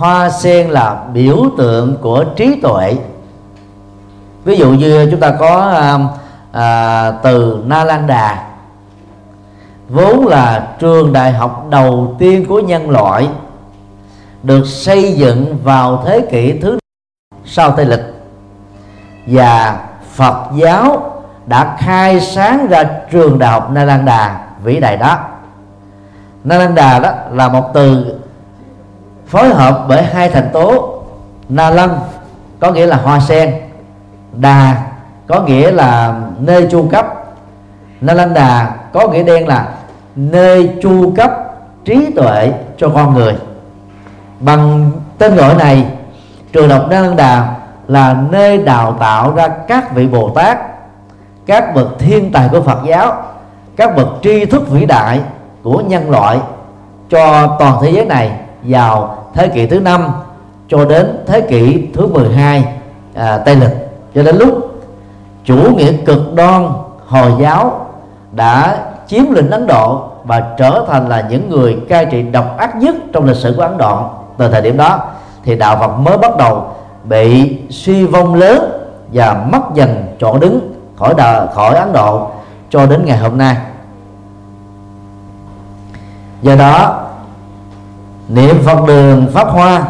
[0.02, 2.96] hoa sen là biểu tượng của trí tuệ.
[4.44, 5.98] Ví dụ như chúng ta có à,
[6.52, 7.64] à, từ
[8.06, 8.44] Đà,
[9.88, 13.28] vốn là trường đại học đầu tiên của nhân loại
[14.42, 16.78] được xây dựng vào thế kỷ thứ
[17.44, 18.04] sau Tây lịch.
[19.26, 19.80] Và
[20.14, 21.12] Phật giáo
[21.46, 25.18] đã khai sáng ra trường đại học Na Lan Đà vĩ đại đó.
[26.44, 28.18] Na Lan Đà đó là một từ
[29.32, 30.94] phối hợp bởi hai thành tố
[31.48, 31.98] na lân
[32.60, 33.54] có nghĩa là hoa sen,
[34.32, 34.82] đà,
[35.26, 37.06] có nghĩa là nơi chu cấp.
[38.00, 39.68] Na lân đà, có nghĩa đen là
[40.16, 41.30] nơi chu cấp,
[41.84, 43.34] trí tuệ cho con người.
[44.40, 45.86] Bằng tên gọi này,
[46.52, 47.54] trường độc na lân đà
[47.88, 50.58] là nơi đào tạo ra các vị bồ tát,
[51.46, 53.22] các bậc thiên tài của phật giáo,
[53.76, 55.20] các bậc tri thức vĩ đại
[55.62, 56.38] của nhân loại
[57.10, 60.08] cho toàn thế giới này vào thế kỷ thứ năm
[60.68, 62.64] cho đến thế kỷ thứ 12
[63.14, 63.76] à, Tây lịch.
[64.14, 64.82] Cho đến lúc
[65.44, 66.68] chủ nghĩa cực đoan
[67.06, 67.86] hồi giáo
[68.32, 72.76] đã chiếm lĩnh Ấn Độ và trở thành là những người cai trị độc ác
[72.76, 74.06] nhất trong lịch sử của Ấn Độ.
[74.36, 75.00] Từ thời điểm đó
[75.44, 76.66] thì đạo Phật mới bắt đầu
[77.04, 78.70] bị suy vong lớn
[79.12, 82.30] và mất dần chỗ đứng khỏi đời, khỏi Ấn Độ
[82.70, 83.56] cho đến ngày hôm nay.
[86.42, 87.02] Do đó
[88.28, 89.82] niệm phật đường, pháp hoa,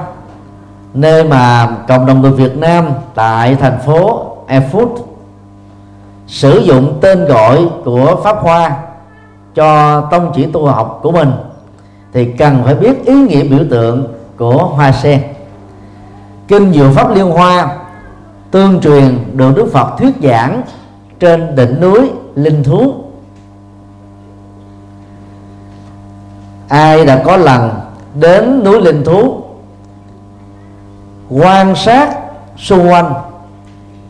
[0.95, 4.97] nơi mà cộng đồng người Việt Nam tại thành phố Erfurt
[6.27, 8.77] sử dụng tên gọi của pháp hoa
[9.55, 11.33] cho tông chỉ tu học của mình,
[12.13, 15.23] thì cần phải biết ý nghĩa biểu tượng của hoa sen.
[16.49, 17.77] Kinh diệu pháp liên hoa
[18.51, 20.63] tương truyền được Đức Phật thuyết giảng
[21.21, 22.95] trên đỉnh núi linh thú.
[26.69, 27.71] Ai đã có lần
[28.15, 29.43] đến núi linh thú,
[31.31, 32.17] quan sát
[32.57, 33.13] xung quanh,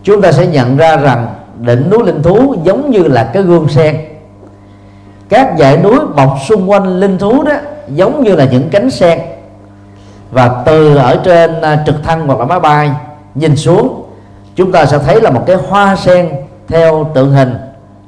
[0.03, 1.27] chúng ta sẽ nhận ra rằng
[1.59, 3.97] đỉnh núi linh thú giống như là cái gương sen.
[5.29, 7.53] Các dãy núi bọc xung quanh linh thú đó
[7.89, 9.19] giống như là những cánh sen.
[10.31, 12.91] Và từ ở trên à, trực thăng hoặc là máy bay
[13.35, 14.03] nhìn xuống,
[14.57, 16.31] chúng ta sẽ thấy là một cái hoa sen
[16.69, 17.55] theo tượng hình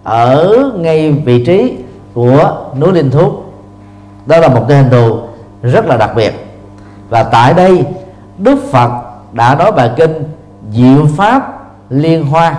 [0.03, 1.77] ở ngay vị trí
[2.15, 3.33] của núi linh thú.
[4.27, 5.19] Đó là một cái hình thù
[5.73, 6.35] rất là đặc biệt.
[7.09, 7.87] Và tại đây,
[8.39, 8.91] Đức Phật
[9.33, 10.13] đã nói bài kinh
[10.71, 12.55] Diệu Pháp Liên Hoa,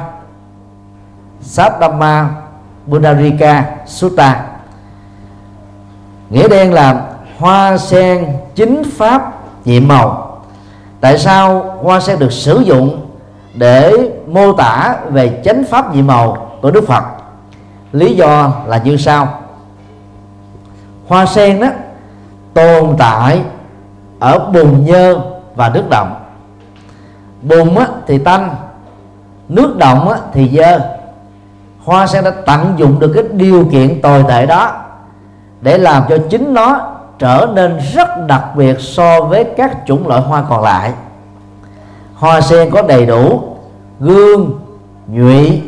[1.41, 2.29] Sattama
[2.85, 4.45] Buddharika Sutta.
[6.29, 7.05] Nghĩa đen là
[7.37, 9.33] hoa sen chính pháp
[9.65, 10.41] nhiệm màu.
[11.01, 13.07] Tại sao hoa sen được sử dụng
[13.53, 13.93] để
[14.27, 17.03] mô tả về chánh pháp nhiệm màu của Đức Phật?
[17.91, 19.41] Lý do là như sau.
[21.07, 21.67] Hoa sen đó
[22.55, 23.41] tồn tại
[24.19, 25.19] ở bùn nhơ
[25.55, 26.15] và nước động
[27.41, 28.55] bùn á, thì tanh
[29.49, 30.79] nước động á, thì dơ.
[31.83, 34.73] Hoa sen đã tận dụng được cái điều kiện tồi tệ đó
[35.61, 40.21] để làm cho chính nó trở nên rất đặc biệt so với các chủng loại
[40.21, 40.93] hoa còn lại.
[42.15, 43.41] Hoa sen có đầy đủ
[43.99, 44.59] gương
[45.07, 45.61] nhụy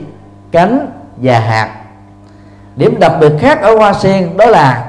[0.52, 1.70] cánh và hạt.
[2.76, 4.87] Điểm đặc biệt khác ở hoa sen đó là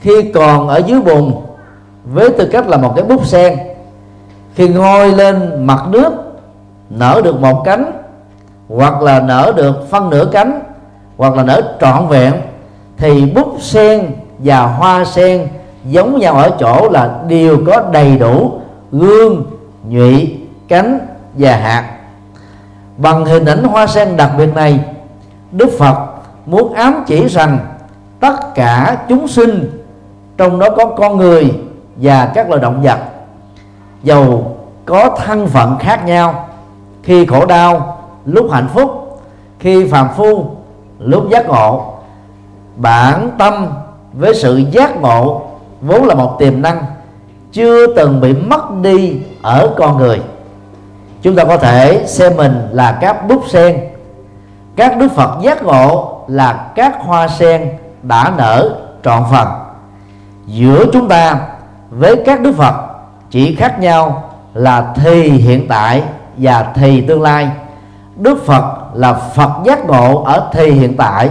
[0.00, 1.32] khi còn ở dưới bùn,
[2.04, 3.58] với tư cách là một cái bút sen,
[4.54, 6.12] khi ngôi lên mặt nước,
[6.90, 7.92] nở được một cánh,
[8.68, 10.60] hoặc là nở được phân nửa cánh,
[11.16, 12.32] hoặc là nở trọn vẹn,
[12.96, 15.48] thì bút sen và hoa sen
[15.84, 18.52] giống nhau ở chỗ là đều có đầy đủ
[18.92, 19.46] gương,
[19.88, 20.98] nhụy, cánh
[21.34, 21.94] và hạt.
[22.96, 24.80] Bằng hình ảnh hoa sen đặc biệt này,
[25.52, 25.96] đức phật
[26.46, 27.58] muốn ám chỉ rằng
[28.20, 29.77] tất cả chúng sinh
[30.38, 31.54] trong đó có con người
[31.96, 32.98] và các loài động vật.
[34.02, 36.48] Dầu có thân phận khác nhau.
[37.02, 39.20] Khi khổ đau, lúc hạnh phúc.
[39.58, 40.46] Khi phàm phu,
[40.98, 41.94] lúc giác ngộ.
[42.76, 43.68] Bản tâm
[44.12, 45.42] với sự giác ngộ
[45.80, 46.84] vốn là một tiềm năng
[47.52, 50.20] chưa từng bị mất đi ở con người.
[51.22, 53.80] Chúng ta có thể xem mình là các búp sen.
[54.76, 57.68] Các đức phật giác ngộ là các hoa sen
[58.02, 59.48] đã nở trọn phần
[60.48, 61.36] giữa chúng ta
[61.90, 62.74] với các đức phật
[63.30, 66.02] chỉ khác nhau là thì hiện tại
[66.36, 67.48] và thì tương lai.
[68.16, 71.28] Đức phật là phật giác ngộ ở thì hiện tại,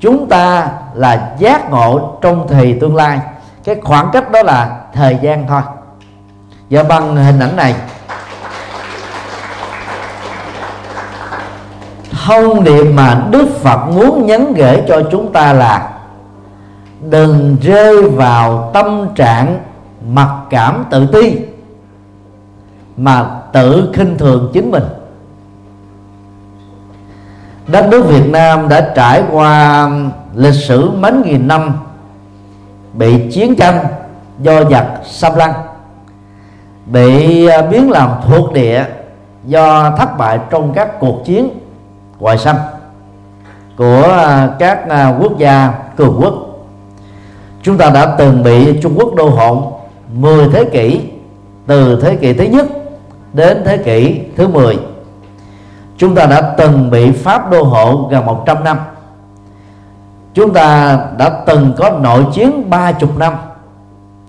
[0.00, 3.18] chúng ta là giác ngộ trong thì tương lai.
[3.64, 5.62] Cái khoảng cách đó là thời gian thôi.
[6.70, 7.74] Và bằng hình ảnh này,
[12.26, 15.88] thông điệp mà đức phật muốn nhấn gửi cho chúng ta là
[17.00, 19.58] đừng rơi vào tâm trạng
[20.08, 21.38] mặc cảm tự ti,
[22.96, 24.84] mà tự khinh thường chính mình.
[27.66, 29.88] Đất nước Việt Nam đã trải qua
[30.34, 31.72] lịch sử mấy nghìn năm
[32.92, 33.84] bị chiến tranh
[34.38, 35.52] do giặc xâm lăng,
[36.86, 38.84] bị à, biến làm thuộc địa
[39.44, 41.48] do thất bại trong các cuộc chiến
[42.18, 42.56] ngoại xâm
[43.76, 46.49] của à, các à, quốc gia cường quốc
[47.62, 49.72] chúng ta đã từng bị Trung Quốc đô hộ
[50.14, 51.00] 10 thế kỷ,
[51.66, 52.66] từ thế kỷ thứ nhất
[53.32, 54.78] đến thế kỷ thứ 10
[56.00, 58.78] chúng ta đã từng bị Pháp đô hộ gần 100 năm.
[60.34, 63.34] Chúng ta đã từng có nội chiến ba chục năm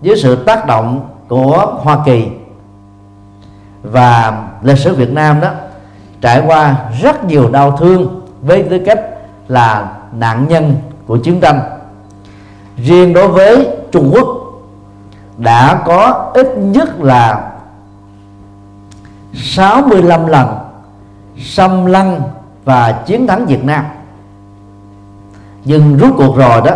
[0.01, 2.27] với sự tác động của Hoa Kỳ
[3.83, 5.49] và lịch sử Việt Nam đó,
[6.21, 8.99] trải qua rất nhiều đau thương với tư cách
[9.47, 10.75] là nạn nhân
[11.07, 11.59] của chiến tranh
[12.83, 14.27] riêng đối với Trung Quốc
[15.37, 17.51] đã có ít nhất là
[19.33, 20.47] 65 lần
[21.37, 22.21] xâm lăng
[22.65, 23.85] và chiến thắng Việt Nam.
[25.65, 26.71] Nhưng rút cuộc rồi đó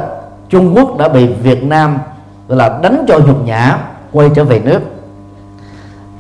[0.50, 1.98] Trung Quốc đã bị Việt Nam
[2.48, 3.78] gọi là đánh cho nhục nhã
[4.12, 4.80] quay trở về nước.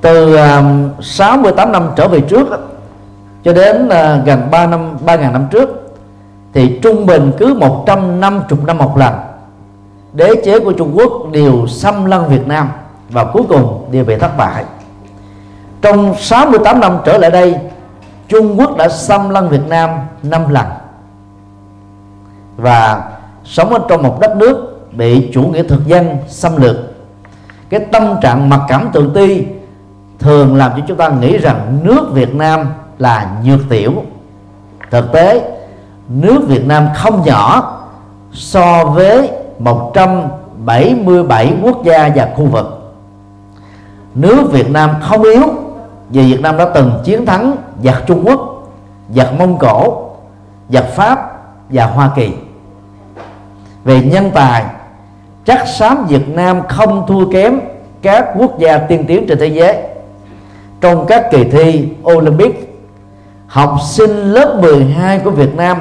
[0.01, 2.47] Từ um, 68 năm trở về trước
[3.43, 5.97] cho đến uh, gần 3 năm 3.000 năm trước
[6.53, 9.13] thì trung bình cứ 150 năm một lần
[10.15, 12.69] đế chế của Trung Quốc đều xâm lăng Việt Nam
[13.09, 14.65] và cuối cùng đều bị thất bại.
[15.81, 17.55] Trong 68 năm trở lại đây,
[18.27, 19.89] Trung Quốc đã xâm lăng Việt Nam
[20.23, 20.65] 5 lần
[22.57, 23.11] và
[23.43, 26.75] sống ở trong một đất nước bị chủ nghĩa thực dân xâm lược.
[27.69, 29.45] Cái tâm trạng mặc cảm tự ti
[30.19, 32.67] thường làm cho chúng ta nghĩ rằng nước Việt Nam
[32.99, 33.93] là nhược tiểu.
[34.91, 35.55] Thực tế,
[36.09, 37.71] nước Việt Nam không nhỏ
[38.31, 42.93] so với 177 quốc gia và khu vực.
[44.15, 45.43] Nước Việt Nam không yếu,
[46.09, 48.69] vì Việt Nam đã từng chiến thắng giặc Trung Quốc,
[49.09, 50.01] giặc Mông Cổ,
[50.69, 51.31] giặc Pháp
[51.69, 52.31] và Hoa Kỳ.
[53.83, 54.63] Về nhân tài,
[55.45, 57.59] chắc xám Việt Nam không thua kém
[58.01, 59.77] các quốc gia tiên tiến trên thế giới.
[60.81, 62.79] Trong các kỳ thi Olympic,
[63.47, 65.77] học sinh lớp 12 của Việt Nam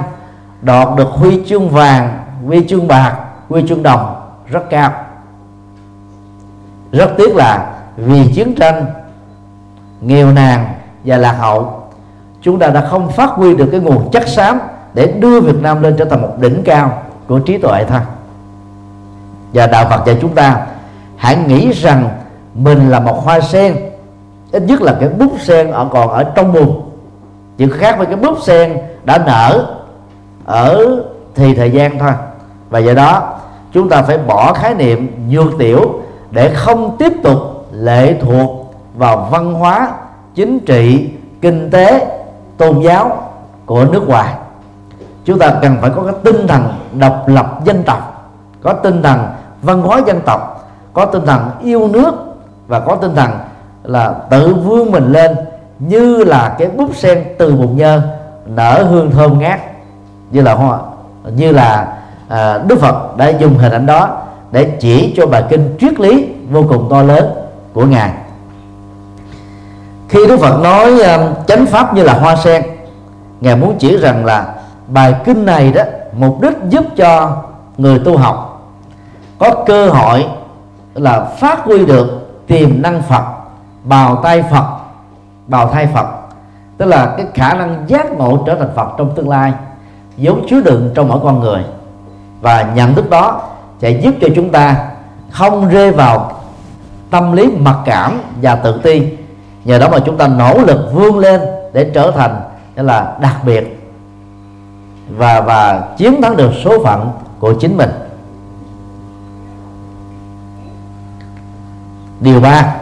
[0.62, 4.14] đoạt được huy chương vàng, huy chương bạc huy chương đồng
[4.46, 4.92] rất cao.
[6.92, 8.86] Rất tiếc là vì chiến tranh,
[10.00, 10.66] nghèo nàn
[11.04, 11.82] và lạc hậu,
[12.42, 14.58] chúng ta đã không phát huy được cái nguồn chất xám
[14.94, 18.00] để đưa Việt Nam lên trở thành một đỉnh cao của trí tuệ thôi.
[19.52, 20.66] Và đạo Phật dạy chúng ta,
[21.16, 22.10] hãy nghĩ rằng
[22.54, 23.76] mình là một hoa sen,
[24.52, 26.80] ít nhất là cái bút sen ở còn ở trong bùn.
[27.56, 29.66] Chỉ khác với cái bút sen đã nở
[30.44, 31.02] ở
[31.34, 32.12] thì thời gian thôi.
[32.70, 33.33] Và do đó
[33.74, 37.38] chúng ta phải bỏ khái niệm nhược tiểu để không tiếp tục
[37.72, 39.92] lệ thuộc vào văn hóa,
[40.34, 41.10] chính trị,
[41.40, 42.06] kinh tế,
[42.56, 43.30] tôn giáo
[43.66, 44.34] của nước ngoài.
[45.24, 46.62] Chúng ta cần phải có cái tinh thần
[46.98, 48.30] độc lập dân tộc,
[48.62, 49.26] có tinh thần
[49.62, 52.14] văn hóa dân tộc, có tinh thần yêu nước
[52.66, 53.30] và có tinh thần
[53.82, 55.36] là tự vươn mình lên
[55.78, 58.00] như là cái búp sen từ bụng nhơ
[58.46, 59.60] nở hương thơm ngát.
[60.30, 60.78] Như là hoa,
[61.36, 61.98] như là
[62.34, 66.26] à, Đức Phật đã dùng hình ảnh đó để chỉ cho bài kinh triết lý
[66.50, 67.30] vô cùng to lớn
[67.72, 68.12] của ngài.
[70.08, 72.62] Khi Đức Phật nói uh, chánh pháp như là hoa sen
[73.40, 74.54] ngài muốn chỉ rằng là
[74.86, 75.82] bài kinh này đó
[76.18, 77.42] mục đích giúp cho
[77.78, 78.68] người tu học
[79.38, 80.26] có cơ hội
[80.94, 83.24] là phát huy được tiềm năng Phật
[83.84, 84.66] bào tay Phật
[85.46, 86.06] bào thai Phật.
[86.78, 89.52] Tức là cái khả năng giác ngộ trở thành Phật trong tương lai
[90.16, 91.64] vốn chứa đựng trong mỗi con người
[92.44, 93.42] và nhận thức đó
[93.78, 94.90] sẽ giúp cho chúng ta
[95.30, 96.40] không rơi vào
[97.10, 99.02] tâm lý mặc cảm và tự ti.
[99.64, 101.40] Nhờ đó mà chúng ta nỗ lực vươn lên
[101.72, 102.40] để trở thành
[102.76, 103.80] là đặc biệt
[105.16, 107.90] và và chiến thắng được số phận của chính mình.
[112.20, 112.74] Điều ba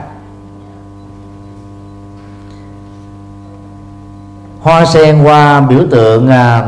[4.62, 6.66] hoa sen qua biểu tượng à,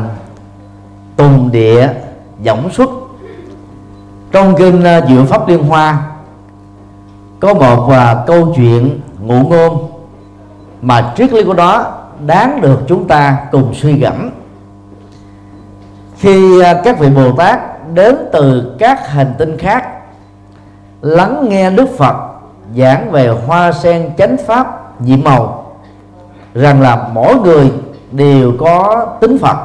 [1.15, 1.89] tùng địa
[2.45, 2.89] dõng xuất
[4.31, 6.03] trong kinh à, diệu pháp liên hoa
[7.39, 9.91] có một à, câu chuyện ngụ ngôn
[10.81, 11.93] mà triết lý của đó
[12.25, 14.29] đáng được chúng ta cùng suy gẫm.
[16.17, 17.59] Khi à, các vị bồ tát
[17.93, 19.87] đến từ các hành tinh khác
[21.01, 22.15] lắng nghe đức phật
[22.77, 25.71] giảng về hoa sen chánh pháp nhiệm màu
[26.53, 27.71] rằng là mỗi người
[28.11, 29.57] đều có tính phật.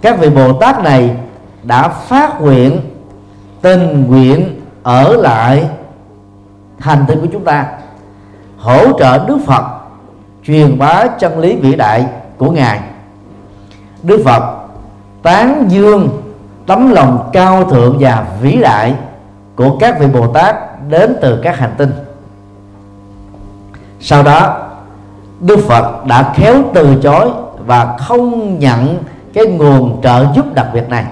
[0.00, 1.16] Các vị bồ tát này
[1.62, 2.80] đã phát nguyện
[3.60, 5.68] tình nguyện ở lại
[6.78, 7.66] hành tinh của chúng ta.
[8.58, 9.64] Hỗ trợ đức phật
[10.44, 12.06] truyền bá chân lý vĩ đại
[12.38, 12.80] của ngài.
[14.02, 14.42] Đức phật
[15.22, 16.22] tán dương
[16.66, 18.94] tấm lòng cao thượng và vĩ đại
[19.56, 20.56] của các vị bồ tát
[20.88, 21.90] đến từ các hành tinh.
[24.00, 24.68] Sau đó,
[25.40, 27.30] đức phật đã khéo từ chối
[27.66, 28.98] và không nhận
[29.32, 31.04] cái nguồn trợ giúp đặc biệt này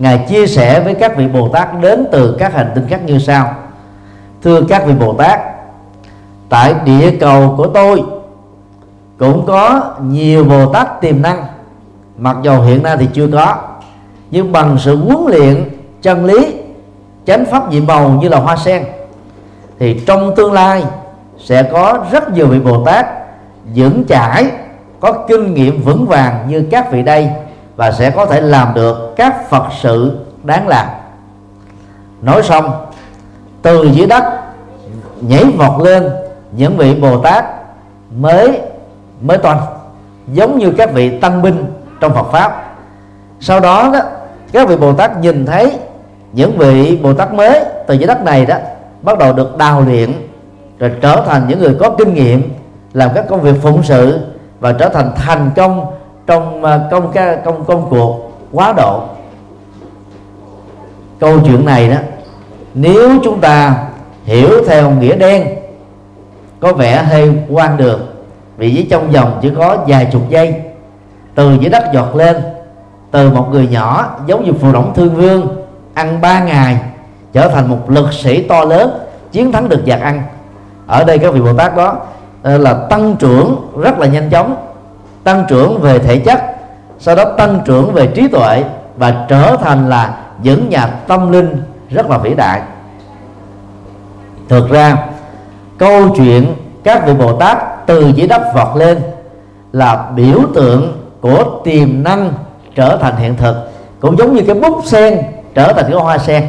[0.00, 3.18] ngài chia sẻ với các vị bồ tát đến từ các hành tinh khác như
[3.18, 3.54] sau.
[4.42, 5.40] Thưa các vị bồ tát,
[6.48, 8.02] tại địa cầu của tôi
[9.18, 11.44] cũng có nhiều bồ tát tiềm năng,
[12.18, 13.56] mặc dù hiện nay thì chưa có,
[14.30, 15.68] nhưng bằng sự huấn luyện,
[16.02, 16.54] chân lý,
[17.26, 18.84] chánh pháp nhiệm màu như là hoa sen,
[19.78, 20.84] thì trong tương lai
[21.38, 23.06] sẽ có rất nhiều vị bồ tát
[23.74, 24.46] vững chãi,
[25.00, 27.30] có kinh nghiệm vững vàng như các vị đây
[27.80, 30.86] và sẽ có thể làm được các phật sự đáng làm.
[32.22, 32.86] Nói xong
[33.62, 34.24] từ dưới đất
[35.20, 36.10] nhảy vọt lên
[36.52, 37.44] những vị bồ tát
[38.16, 38.60] mới
[39.20, 39.60] mới toàn,
[40.32, 41.64] giống như các vị tăng binh
[42.00, 42.74] trong phật pháp.
[43.40, 44.00] Sau đó đó
[44.52, 45.78] các vị bồ tát nhìn thấy
[46.32, 48.56] những vị bồ tát mới từ dưới đất này đó
[49.02, 50.12] bắt đầu được đào luyện
[50.78, 52.54] rồi trở thành những người có kinh nghiệm
[52.92, 54.20] làm các công việc phụng sự
[54.60, 55.99] và trở thành thành công
[56.30, 59.02] trong công à, công công cuộc quá độ.
[61.20, 61.96] Câu chuyện này đó,
[62.74, 63.84] nếu chúng ta
[64.24, 65.46] hiểu theo nghĩa đen,
[66.60, 68.00] có vẻ hơi quan đường,
[68.56, 70.54] vì chỉ trong vòng chỉ có vài chục giây,
[71.34, 72.36] từ dưới đất giọt lên,
[73.10, 75.64] từ một người nhỏ giống như phù đổng thương vương,
[75.94, 76.80] ăn ba ngày,
[77.32, 78.90] trở thành một lực sĩ to lớn,
[79.32, 80.22] chiến thắng được giặc ăn
[80.86, 81.96] ở đây các vị bồ tát đó
[82.42, 84.69] ờ, là tăng trưởng rất là nhanh chóng
[85.24, 86.40] tăng trưởng về thể chất,
[86.98, 88.64] sau đó tăng trưởng về trí tuệ
[88.96, 92.62] và trở thành là những nhà tâm linh rất là vĩ đại.
[94.48, 94.96] Thực ra,
[95.78, 96.54] câu chuyện
[96.84, 99.00] các vị bồ tát từ dưới đất vọt lên
[99.72, 102.32] là biểu tượng của tiềm năng
[102.74, 105.18] trở thành hiện thực, cũng giống như cái bút sen
[105.54, 106.46] trở thành cái hoa sen.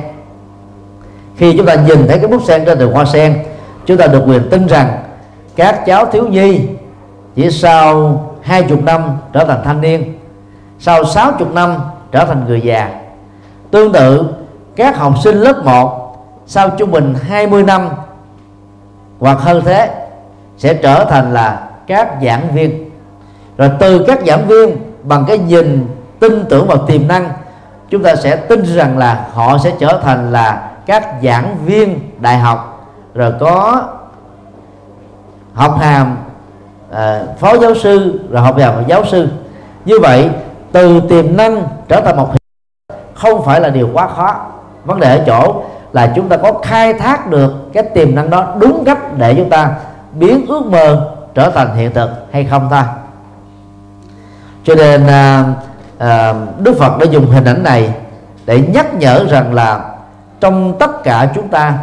[1.38, 3.44] Khi chúng ta nhìn thấy cái bút sen trên đường hoa sen,
[3.86, 5.04] chúng ta được quyền tin rằng
[5.56, 6.62] các cháu thiếu nhi
[7.36, 10.20] chỉ sau hai chục năm trở thành thanh niên.
[10.80, 11.76] Sau sáu chục năm
[12.12, 12.90] trở thành người già.
[13.72, 14.26] Tương tự,
[14.76, 15.98] các học sinh lớp 1
[16.46, 17.90] sau trung bình 20 năm
[19.20, 20.08] hoặc hơn thế
[20.58, 22.90] sẽ trở thành là các giảng viên.
[23.58, 25.88] Rồi từ các giảng viên bằng cái nhìn,
[26.20, 27.30] tin tưởng vào tiềm năng,
[27.90, 32.38] chúng ta sẽ tin rằng là họ sẽ trở thành là các giảng viên đại
[32.38, 32.88] học.
[33.14, 33.84] Rồi có
[35.54, 36.18] học hàm
[36.92, 39.28] à, phó giáo sư rồi học vào giáo sư.
[39.86, 40.30] Như vậy
[40.72, 42.38] từ tiềm năng trở thành một hiện
[43.14, 44.36] không phải là điều quá khó.
[44.86, 45.64] Vấn đề ở chỗ
[45.94, 49.50] là chúng ta có khai thác được cái tiềm năng đó đúng cách để chúng
[49.50, 49.72] ta
[50.14, 52.84] biến ước mơ trở thành hiện thực hay không thôi
[54.64, 55.46] cho nên à,
[55.98, 57.94] à, Đức Phật đã dùng hình ảnh này
[58.46, 59.80] để nhắc nhở rằng là
[60.40, 61.78] trong tất cả chúng ta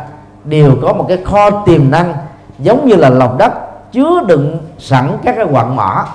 [0.45, 2.15] đều có một cái kho tiềm năng
[2.59, 3.53] giống như là lòng đất
[3.93, 6.07] chứa đựng sẵn các cái quặng mỏ.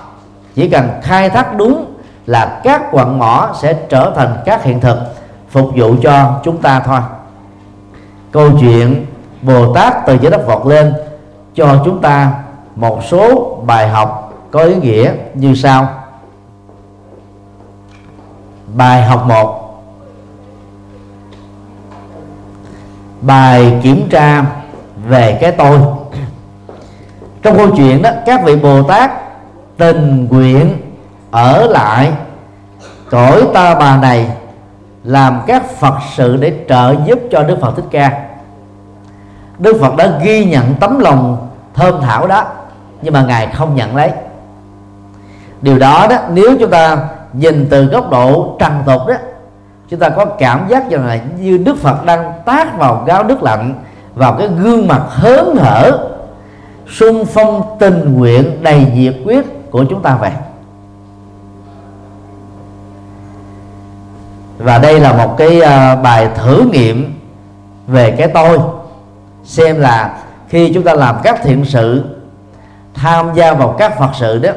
[0.55, 1.85] Chỉ cần khai thác đúng
[2.25, 4.97] là các quặng mỏ sẽ trở thành các hiện thực,
[5.49, 6.99] phục vụ cho chúng ta thôi.
[8.31, 9.05] Câu chuyện
[9.41, 10.93] Bồ Tát từ dưới đất vọt lên
[11.55, 12.31] cho chúng ta
[12.75, 15.87] một số bài học có ý nghĩa như sau.
[18.75, 19.59] Bài học 1
[23.21, 24.45] bài kiểm tra
[25.07, 25.79] về cái tôi
[27.43, 29.11] trong câu chuyện đó, các vị Bồ Tát
[29.77, 30.77] tình nguyện
[31.31, 32.11] ở lại
[33.09, 34.27] cõi ta bà này
[35.03, 38.21] làm các Phật sự để trợ giúp cho Đức Phật Thích Ca.
[39.59, 42.45] Đức Phật đã ghi nhận tấm lòng thơm thảo đó,
[43.01, 44.11] nhưng mà ngài không nhận lấy.
[45.61, 46.97] Điều đó đó, nếu chúng ta
[47.33, 49.15] nhìn từ góc độ trần tục đó,
[49.89, 53.43] chúng ta có cảm giác rằng là như Đức Phật đang tác vào gáo nước
[53.43, 53.73] lạnh,
[54.15, 56.12] vào cái gương mặt hớn hở
[56.87, 60.31] xung phong tình nguyện đầy nhiệt quyết của chúng ta vậy.
[64.57, 67.13] Và đây là một cái à, bài thử nghiệm
[67.87, 68.59] về cái tôi.
[69.43, 70.17] Xem là
[70.49, 72.03] khi chúng ta làm các thiện sự,
[72.93, 74.51] tham gia vào các phật sự đó,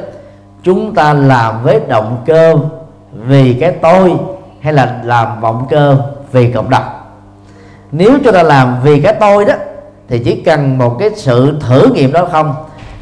[0.63, 2.55] chúng ta làm với động cơ
[3.11, 4.13] vì cái tôi
[4.61, 5.97] hay là làm vọng cơ
[6.31, 6.83] vì cộng đồng.
[7.91, 9.53] Nếu chúng ta làm vì cái tôi đó
[10.09, 12.55] thì chỉ cần một cái sự thử nghiệm đó không,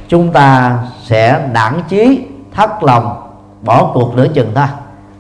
[0.08, 3.16] chúng ta sẽ nản chí thất lòng,
[3.62, 4.66] bỏ cuộc nửa chừng thôi.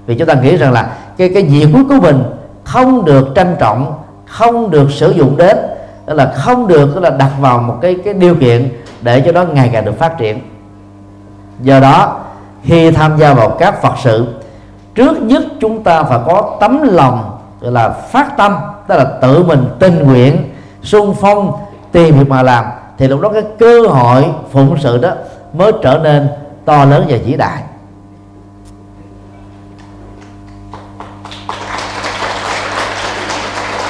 [0.05, 2.23] Vì chúng ta nghĩ rằng là cái cái nhiệt huyết của mình
[2.63, 3.93] không được trân trọng,
[4.25, 5.57] không được sử dụng đến
[6.05, 8.69] đó là không được đó là đặt vào một cái cái điều kiện
[9.01, 10.39] để cho nó ngày càng được phát triển.
[11.61, 12.19] Do đó,
[12.63, 14.27] khi tham gia vào các phật sự,
[14.95, 18.55] trước nhất chúng ta phải có tấm lòng gọi là phát tâm,
[18.87, 21.51] tức là tự mình tình nguyện, sung phong
[21.95, 22.65] tìm việc mà làm,
[22.97, 25.11] thì lúc đó cái cơ hội phụng sự đó
[25.53, 26.27] mới trở nên
[26.65, 27.61] to lớn và vĩ đại.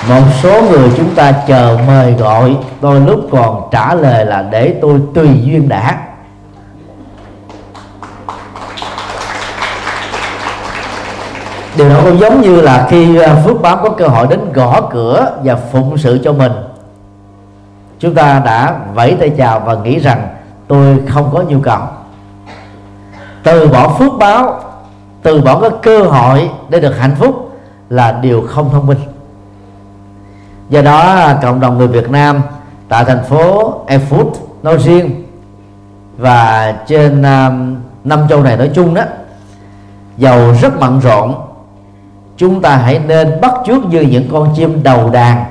[0.09, 4.75] Một số người chúng ta chờ mời gọi tôi lúc còn trả lời là để
[4.81, 5.97] tôi tùy duyên đã.
[11.77, 14.81] Điều đó cũng giống như là khi ờ, phước báo có cơ hội đến gõ
[14.81, 16.51] cửa và phụng sự cho mình
[18.05, 20.27] chúng ta đã vẫy tay chào và nghĩ rằng
[20.67, 21.79] tôi không có nhu cầu.
[23.43, 24.59] Từ bỏ phước báo
[25.21, 28.97] từ bỏ cái cơ hội để được hạnh phúc là điều không thông minh.
[30.69, 32.41] Do đó cộng đồng người Việt Nam
[32.89, 34.31] tại thành phố Erfurt
[34.63, 35.23] nói riêng
[36.17, 39.03] và trên um, năm châu này nói chung đó
[40.17, 41.35] giàu rất bận rộn.
[42.37, 45.45] Chúng ta hãy nên bắt chước như những con chim đầu đàn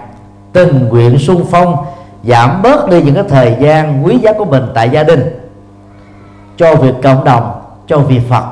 [0.52, 1.76] tình nguyện sung phong
[2.26, 5.40] giảm bớt đi những cái thời gian quý giá của mình tại gia đình,
[6.56, 8.44] cho việc cộng đồng, cho việc Phật.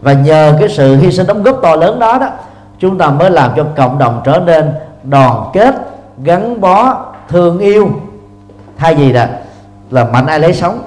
[0.00, 2.28] Và nhờ cái sự hy sinh đóng góp to lớn đó đó,
[2.78, 5.74] chúng ta mới làm cho cộng đồng trở nên đoàn kết,
[6.22, 7.88] gắn bó, thương yêu.
[8.76, 9.30] Thay vì là
[9.90, 10.82] là mạnh ai lấy sống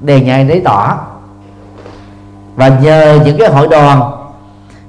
[0.00, 0.98] đèn nhà ai lấy tỏ.
[2.56, 4.02] Và nhờ những cái hội đoàn,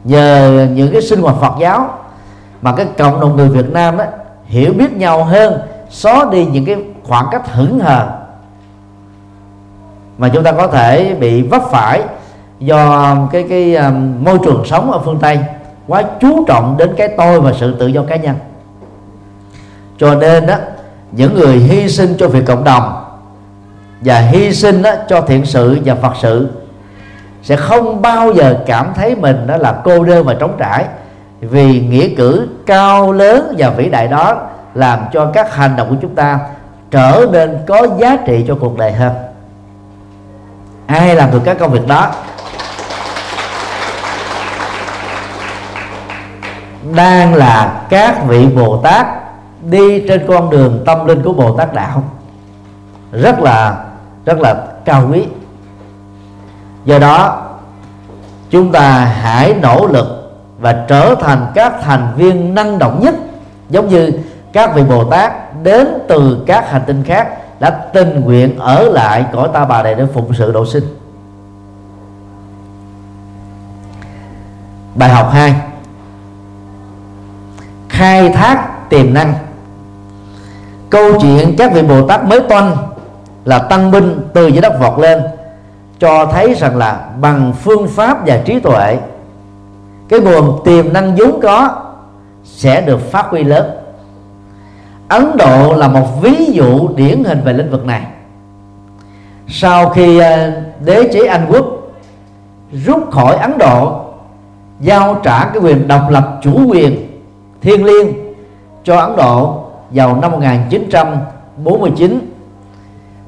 [0.04, 1.90] nhờ những cái sinh hoạt Phật giáo,
[2.62, 4.04] mà cái cộng đồng người Việt Nam đó
[4.46, 8.08] hiểu biết nhau hơn xóa đi những cái khoảng cách hững hờ
[10.18, 12.04] mà chúng ta có thể bị vấp phải
[12.60, 15.40] do cái cái um, môi trường sống ở phương Tây
[15.88, 18.36] quá chú trọng đến cái tôi và sự tự do cá nhân.
[19.98, 20.56] Cho nên đó
[21.12, 23.04] những người hy sinh cho việc cộng đồng
[24.02, 26.50] và hy sinh đó, cho thiện sự và phật sự
[27.44, 30.86] sẽ không bao giờ cảm thấy mình đó là cô đơn và trống trải
[31.42, 35.96] vì nghĩa cử cao lớn và vĩ đại đó làm cho các hành động của
[36.02, 36.40] chúng ta
[36.92, 39.14] trở nên có giá trị cho cuộc đời hơn.
[40.88, 42.12] Ai làm được các công việc đó?
[46.96, 49.08] Đang là các vị bồ tát
[49.62, 52.04] đi trên con đường tâm linh của bồ tát đạo.
[53.12, 53.86] Rất là
[54.26, 54.56] rất là
[54.86, 55.28] cao quý.
[56.86, 57.46] Do đó,
[58.50, 63.16] chúng ta hãy nỗ lực và trở thành các thành viên năng động nhất,
[63.70, 64.12] giống như
[64.54, 65.34] các vị bồ tát
[65.64, 67.28] đến từ các hành tinh khác
[67.60, 70.84] đã tình nguyện ở lại cõi ta bà này để phụng sự độ sinh.
[74.96, 75.56] Bài học 2
[77.90, 79.34] khai thác tiềm năng.
[80.90, 82.78] Câu chuyện các vị bồ tát mới toanh
[83.46, 85.22] là tăng binh từ dưới đất vọt lên,
[86.00, 88.98] cho thấy rằng là bằng phương pháp và trí tuệ,
[90.10, 91.84] cái nguồn tiềm năng vốn có
[92.44, 93.87] sẽ được phát huy lớn.
[95.08, 98.02] Ấn Độ là một ví dụ điển hình về lĩnh vực này.
[99.48, 100.52] Sau khi ờ,
[100.86, 101.66] đế chế Anh quốc
[102.72, 104.02] rút khỏi Ấn Độ,
[104.80, 107.08] giao trả cái quyền độc lập chủ quyền
[107.62, 108.08] thiên liêng
[108.84, 112.20] cho Ấn Độ vào năm 1949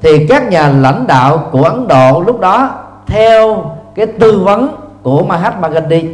[0.02, 2.70] thì các nhà lãnh đạo của Ấn Độ lúc đó,
[3.06, 3.64] theo
[3.94, 4.68] cái tư vấn
[5.02, 6.04] của Mahatma Gandhi,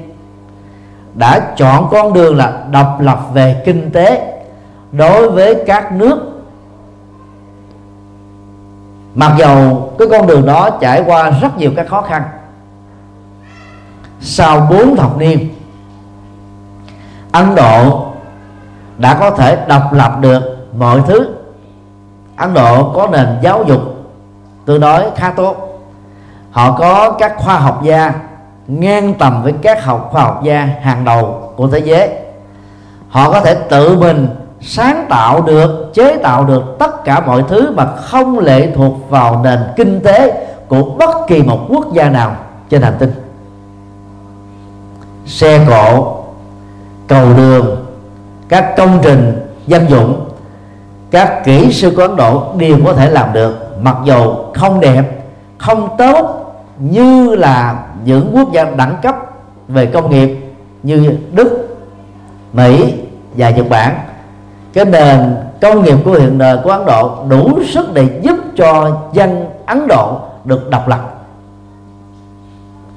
[1.14, 4.35] đã chọn con đường là độc lập về kinh tế
[4.92, 6.32] đối với các nước.
[9.14, 12.22] Mặc dầu cái con đường đó trải qua rất nhiều các khó khăn,
[14.20, 15.48] sau bốn thập niên,
[17.32, 18.06] Ấn Độ
[18.98, 20.42] đã có thể độc lập được
[20.78, 21.34] mọi thứ.
[22.36, 23.80] Ấn Độ có nền giáo dục
[24.64, 25.80] tương đối khá tốt.
[26.50, 28.14] Họ có các khoa học gia
[28.66, 32.10] ngang tầm với các học khoa học gia hàng đầu của thế giới.
[33.08, 34.28] Họ có thể tự mình
[34.60, 39.40] sáng tạo được chế tạo được tất cả mọi thứ mà không lệ thuộc vào
[39.44, 42.36] nền kinh tế của bất kỳ một quốc gia nào
[42.70, 43.12] trên hành tinh.
[45.26, 46.16] Xe cộ
[47.08, 47.86] cầu đường
[48.48, 50.28] các công trình dân dụng
[51.10, 55.02] các kỹ sư của Ấn Độ đều có thể làm được mặc dù không đẹp
[55.58, 56.42] không tốt
[56.78, 59.16] như là những quốc gia đẳng cấp
[59.68, 60.38] về công nghiệp
[60.82, 61.78] như Đức,
[62.52, 62.94] Mỹ
[63.36, 63.94] và Nhật Bản
[64.76, 69.00] cái nền công nghiệp của hiện đời của Ấn Độ đủ sức để giúp cho
[69.12, 71.24] dân Ấn Độ được độc lập.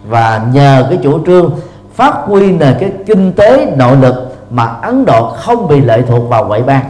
[0.08, 1.52] Và nhờ cái chủ trương
[1.94, 6.30] phát huy nền cái kinh tế nội lực mà Ấn Độ không bị lệ thuộc
[6.30, 6.86] vào ngoại bang.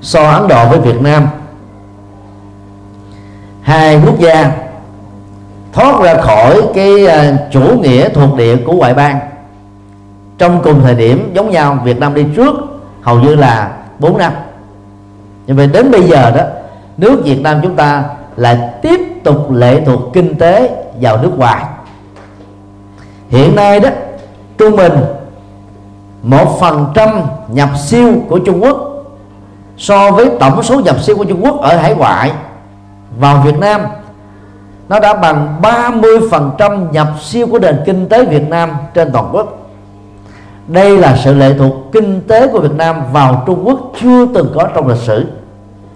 [0.00, 1.26] So Ấn Độ với Việt Nam,
[3.62, 4.52] hai quốc gia
[5.72, 9.18] thoát ra khỏi cái à, chủ nghĩa thuộc địa của ngoại bang.
[10.38, 12.71] Trong cùng thời điểm giống nhau, Việt Nam đi trước
[13.02, 14.32] hầu như là 4 năm.
[15.46, 16.42] Nhưng mà đến bây giờ đó,
[16.96, 18.04] nước Việt Nam chúng ta
[18.36, 21.64] lại tiếp tục lệ thuộc kinh tế vào nước ngoài.
[23.28, 23.88] Hiện nay đó,
[24.58, 24.92] trung bình
[26.22, 28.76] một phần trăm nhập siêu của Trung Quốc
[29.76, 32.32] so với tổng số nhập siêu của Trung Quốc ở hải ngoại
[33.18, 33.80] vào Việt Nam,
[34.88, 39.61] nó đã bằng 30% nhập siêu của nền kinh tế Việt Nam trên toàn quốc
[40.66, 44.52] đây là sự lệ thuộc kinh tế của Việt Nam vào Trung Quốc chưa từng
[44.54, 45.26] có trong lịch sử.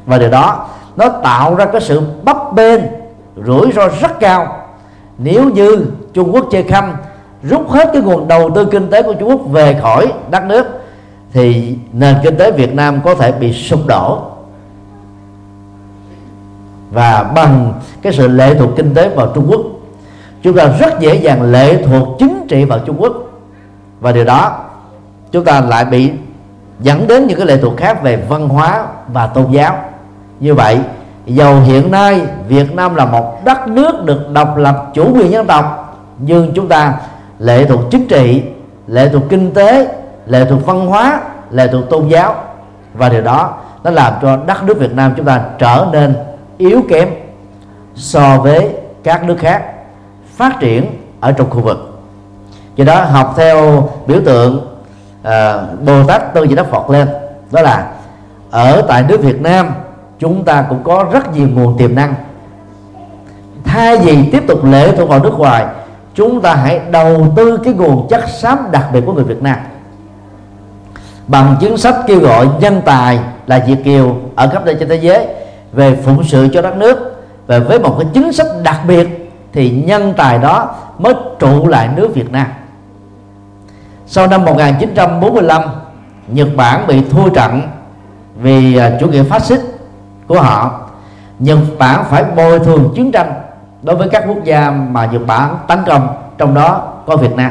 [0.07, 2.81] Và điều đó, nó tạo ra cái sự bấp bênh,
[3.47, 4.47] rủi ro rất cao.
[5.19, 6.93] Nếu như Trung Quốc chơi khăm,
[7.43, 10.67] rút hết cái nguồn đầu tư kinh tế của Trung Quốc về khỏi đất nước,
[11.33, 14.21] thì nền kinh tế Việt Nam có thể bị sụp đổ.
[16.91, 19.61] Và bằng cái sự lệ thuộc kinh tế vào Trung Quốc,
[20.43, 23.26] chúng ta rất dễ dàng lệ thuộc chính trị vào Trung Quốc
[24.01, 24.59] và điều đó,
[25.33, 26.13] chúng ta lại bị
[26.81, 29.79] dẫn đến những cái lệ thuộc khác về văn hóa và tôn giáo.
[30.41, 30.79] Như vậy,
[31.27, 35.47] dầu hiện nay Việt Nam là một đất nước được độc lập chủ quyền dân
[35.47, 36.95] tộc, nhưng chúng ta
[37.39, 38.43] lệ thuộc chính trị,
[38.87, 39.89] lệ thuộc kinh tế,
[40.27, 41.21] lệ thuộc văn hóa,
[41.51, 42.35] lệ thuộc tôn giáo.
[42.95, 46.15] Và điều đó, nó làm cho đất nước Việt Nam chúng ta trở nên
[46.59, 47.09] yếu kém
[47.95, 48.69] so với
[49.03, 49.63] các nước khác
[50.37, 50.87] phát triển
[51.21, 51.96] ở trong khu vực
[52.77, 54.57] do đó học theo biểu tượng
[55.23, 57.09] uh, Bồ Tát Tôn Di Đắc Phật lên.
[57.53, 57.91] Đó là
[58.51, 59.75] ở tại nước Việt Nam
[60.19, 62.15] chúng ta cũng có rất nhiều nguồn tiềm năng.
[63.65, 65.67] Thay vì tiếp tục lệ thuộc vào nước ngoài
[66.15, 69.57] chúng ta hãy đầu tư cái nguồn chất xám đặc biệt của người Việt Nam.
[71.27, 74.97] Bằng chính sách kêu gọi nhân tài là Việt kiều ở khắp nơi trên thế
[74.97, 75.27] giới
[75.73, 79.71] về phụng sự cho đất nước và với một cái chính sách đặc biệt thì
[79.71, 82.47] nhân tài đó mới trụ lại nước Việt Nam
[84.07, 85.63] sau năm 1945
[86.29, 87.61] Nhật Bản bị thua trận
[88.37, 89.61] vì à, chủ nghĩa phát xít
[90.27, 90.81] của họ.
[91.39, 93.33] Nhật Bản phải bồi thường chiến tranh
[93.83, 97.51] đối với các quốc gia mà Nhật Bản tấn công, trong đó có Việt Nam.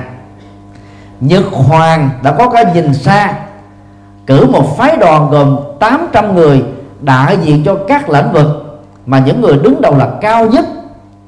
[1.20, 3.34] Nhật Hoàng đã có cái nhìn xa,
[4.28, 6.64] cử một phái đoàn gồm 800 người
[7.02, 8.48] đại diện cho các lĩnh vực
[9.06, 10.66] mà những người đứng đầu là cao nhất,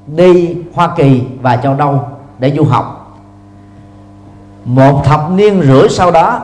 [0.07, 2.01] đi Hoa Kỳ và châu Âu
[2.39, 2.96] để du học
[4.67, 6.39] một thập niên rưỡi sau đó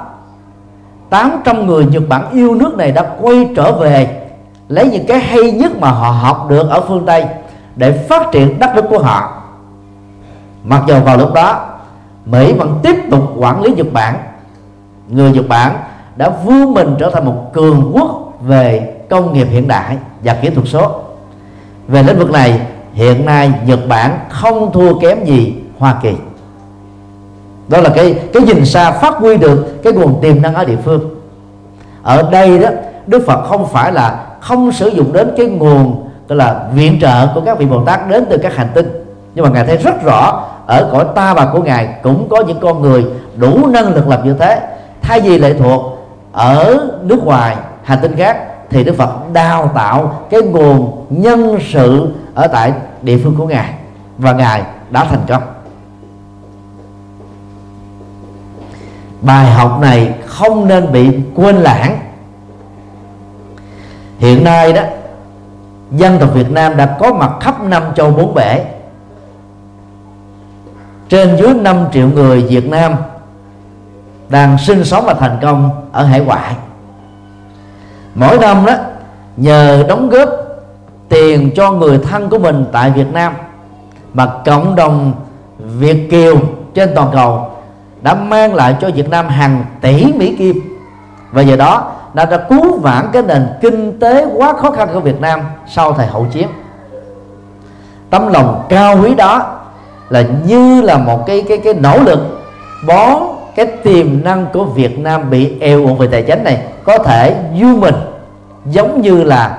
[1.09, 4.28] 800 người Nhật Bản yêu nước này đã quay trở về,
[4.67, 7.26] lấy những cái hay nhất mà họ học được ở phương Tây
[7.76, 9.41] để phát triển đất nước của họ.
[10.63, 11.65] Mặc dù vào lúc đó,
[12.26, 14.15] Mỹ vẫn tiếp tục quản lý Nhật Bản,
[15.09, 15.76] người Nhật Bản
[16.15, 20.49] đã vươn mình trở thành một cường quốc về công nghiệp hiện đại và kỹ
[20.49, 21.01] thuật số.
[21.88, 22.61] Về lĩnh vực này,
[22.93, 26.13] hiện nay Nhật Bản không thua kém gì Hoa Kỳ
[27.74, 30.78] đó là cái cái nhìn xa phát huy được cái nguồn tiềm năng ở địa
[30.86, 31.15] phương.
[32.03, 32.69] Ở đây đó,
[33.07, 37.28] Đức Phật không phải là không sử dụng đến cái nguồn gọi là viện trợ
[37.36, 38.88] của các vị bồ tát đến từ các hành tinh.
[39.36, 42.59] Nhưng mà ngài thấy rất rõ, ở cõi ta bà của ngài cũng có những
[42.59, 43.05] con người
[43.38, 44.59] đủ năng lực làm như thế.
[45.01, 48.38] Thay vì lệ thuộc ở nước ngoài, hành tinh khác,
[48.69, 53.74] thì đức phật đào tạo cái nguồn nhân sự ở tại địa phương của ngài.
[54.17, 55.53] Và ngài đã thành công.
[59.24, 61.99] Bài học này không nên bị quên lãng.
[64.17, 64.82] Hiện nay đó,
[65.91, 68.65] dân tộc Việt Nam đã có mặt khắp năm châu bốn bể.
[71.09, 72.95] Trên dưới 5 triệu người Việt Nam
[74.30, 76.55] đang sinh sống và thành công ở hải ngoại.
[78.15, 78.74] Mỗi năm đó,
[79.38, 80.30] nhờ đóng góp
[81.09, 83.34] tiền cho người thân của mình tại Việt Nam,
[84.13, 85.13] mà cộng đồng
[85.57, 86.38] Việt kiều
[86.74, 87.53] trên toàn cầu
[88.04, 90.78] đã mang lại cho Việt Nam hàng tỷ Mỹ Kim.
[91.32, 94.99] Và giờ đó đã đã cứu vãn cái nền kinh tế quá khó khăn của
[94.99, 96.47] Việt Nam sau thời hậu chiến.
[98.10, 99.60] Tấm lòng cao quý đó
[100.10, 102.20] là như là một cái cái cái nỗ lực
[102.88, 103.22] bón
[103.56, 106.64] cái tiềm năng của Việt Nam bị eo uột về tài chính này.
[106.84, 107.95] Có thể du mình,
[108.66, 109.58] giống như là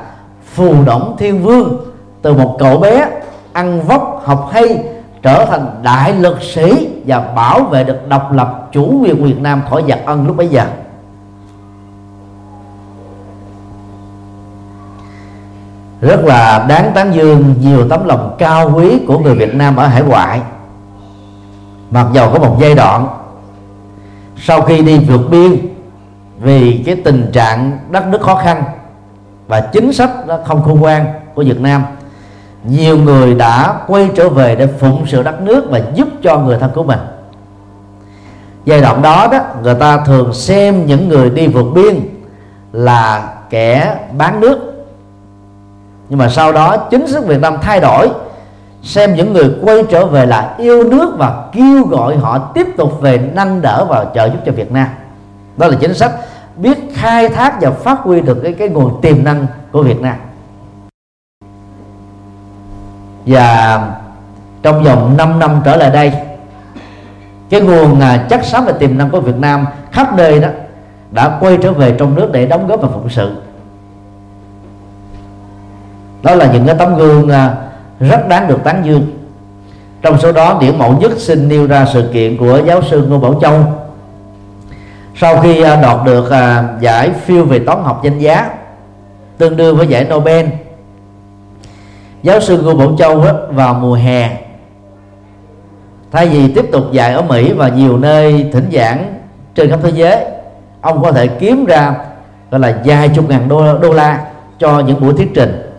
[0.54, 1.76] phù động thiên vương,
[2.22, 3.06] từ một cậu bé
[3.52, 4.84] ăn vóc học hay
[5.24, 9.62] trở thành đại lực sĩ và bảo vệ được độc lập chủ quyền Việt Nam
[9.70, 10.66] khỏi giặc ân lúc bấy giờ.
[16.00, 19.86] Rất là đáng tán dương nhiều tấm lòng cao quý của người Việt Nam ở
[19.86, 20.40] hải ngoại.
[21.90, 23.06] Mặc dầu có một giai đoạn
[24.36, 25.56] sau khi đi vượt biên
[26.40, 28.62] vì cái tình trạng đất nước khó khăn
[29.46, 31.82] và chính sách nó không khôn ngoan của Việt Nam
[32.64, 36.58] nhiều người đã quay trở về để phụng sự đất nước và giúp cho người
[36.58, 36.98] thân của mình.
[38.64, 42.00] Giai đoạn đó đó, người ta thường xem những người đi vượt biên
[42.72, 44.86] là kẻ bán nước.
[46.08, 48.08] Nhưng mà sau đó chính sách Việt Nam thay đổi,
[48.82, 53.00] xem những người quay trở về là yêu nước và kêu gọi họ tiếp tục
[53.00, 54.86] về nâng đỡ và trợ giúp cho Việt Nam.
[55.56, 56.12] Đó là chính sách
[56.56, 60.16] biết khai thác và phát huy được cái cái nguồn tiềm năng của Việt Nam
[63.26, 63.80] và
[64.62, 66.12] trong vòng 5 năm trở lại đây,
[67.50, 70.48] cái nguồn chất xám và tiềm năng của Việt Nam khắp nơi đó
[71.10, 73.36] đã quay trở về trong nước để đóng góp vào phụng sự.
[76.22, 77.54] Đó là những cái tấm gương à,
[78.00, 79.06] rất đáng được tán dương.
[80.02, 83.18] Trong số đó, điển mẫu nhất xin nêu ra sự kiện của giáo sư Ngô
[83.18, 83.60] Bảo Châu.
[85.16, 88.50] Sau khi à, đoạt được à, giải phiêu về toán học danh giá,
[89.38, 90.46] tương đương với giải Nobel
[92.24, 94.36] giáo sư Ngô Bảo Châu á, vào mùa hè.
[96.12, 99.14] Thay vì tiếp tục dạy ở Mỹ và nhiều nơi thỉnh giảng
[99.54, 100.24] trên khắp thế giới
[100.80, 101.94] ông có thể kiếm ra
[102.50, 104.26] gọi là vài chục ngàn đô, đô la
[104.58, 105.72] cho những buổi thuyết trình.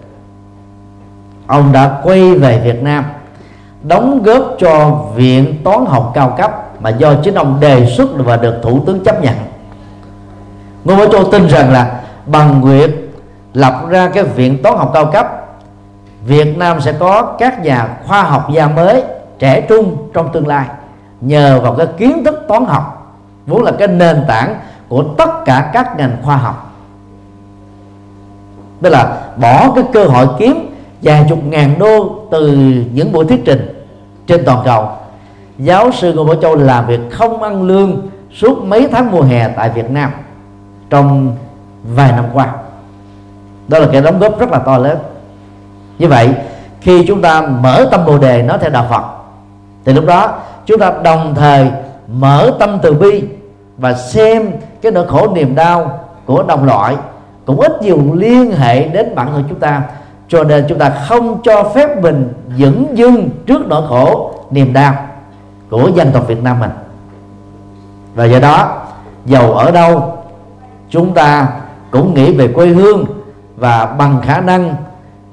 [1.47, 3.05] Ông đã quay về Việt Nam
[3.83, 8.37] đóng góp cho viện toán học cao cấp mà do chính ông đề xuất và
[8.37, 9.35] được thủ tướng chấp nhận.
[10.83, 13.11] Ngô Bảo Châu tin rằng là bằng việc
[13.53, 15.34] lập ra cái viện toán học cao cấp
[16.25, 19.03] Việt Nam sẽ có các nhà khoa học gia mới,
[19.39, 20.65] trẻ trung trong tương lai.
[21.21, 23.15] Nhờ vào cái kiến thức toán học,
[23.47, 24.55] vốn là cái nền tảng
[24.89, 26.71] của tất cả các ngành khoa học.
[28.81, 32.51] Tức là bỏ cái cơ hội kiếm vài chục ngàn đô từ
[32.93, 33.85] những buổi thuyết trình
[34.27, 34.89] trên toàn cầu.
[35.57, 39.47] Giáo sư Ngô Bảo Châu làm việc không ăn lương suốt mấy tháng mùa hè
[39.47, 40.11] tại Việt Nam
[40.89, 41.35] trong
[41.95, 42.53] vài năm qua.
[43.67, 44.97] Đó là cái đóng góp rất là to lớn
[45.99, 46.29] như vậy,
[46.81, 49.03] khi chúng ta mở tâm bồ đề nó theo đạo phật,
[49.85, 50.33] thì lúc đó
[50.65, 51.71] chúng ta đồng thời
[52.07, 53.23] mở tâm từ bi
[53.77, 56.95] và xem cái nỗi khổ niềm đau của đồng loại
[57.45, 59.81] cũng ít nhiều liên hệ đến bản thân chúng ta.
[60.27, 64.93] Cho nên chúng ta không cho phép mình dững dưng trước nỗi khổ niềm đau
[65.69, 66.71] của dân tộc Việt Nam mình.
[68.15, 68.81] Và do đó
[69.25, 70.17] giàu ở đâu,
[70.89, 71.47] chúng ta
[71.91, 73.05] cũng nghĩ về quê hương
[73.55, 74.75] và bằng khả năng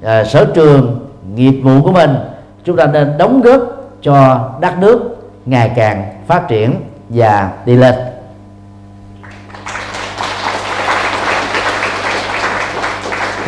[0.04, 2.10] à, sở trường nghiệp vụ của mình
[2.64, 3.60] chúng ta nên đóng góp
[4.02, 5.00] cho đất nước
[5.46, 6.74] ngày càng phát triển
[7.08, 7.94] và đi lên.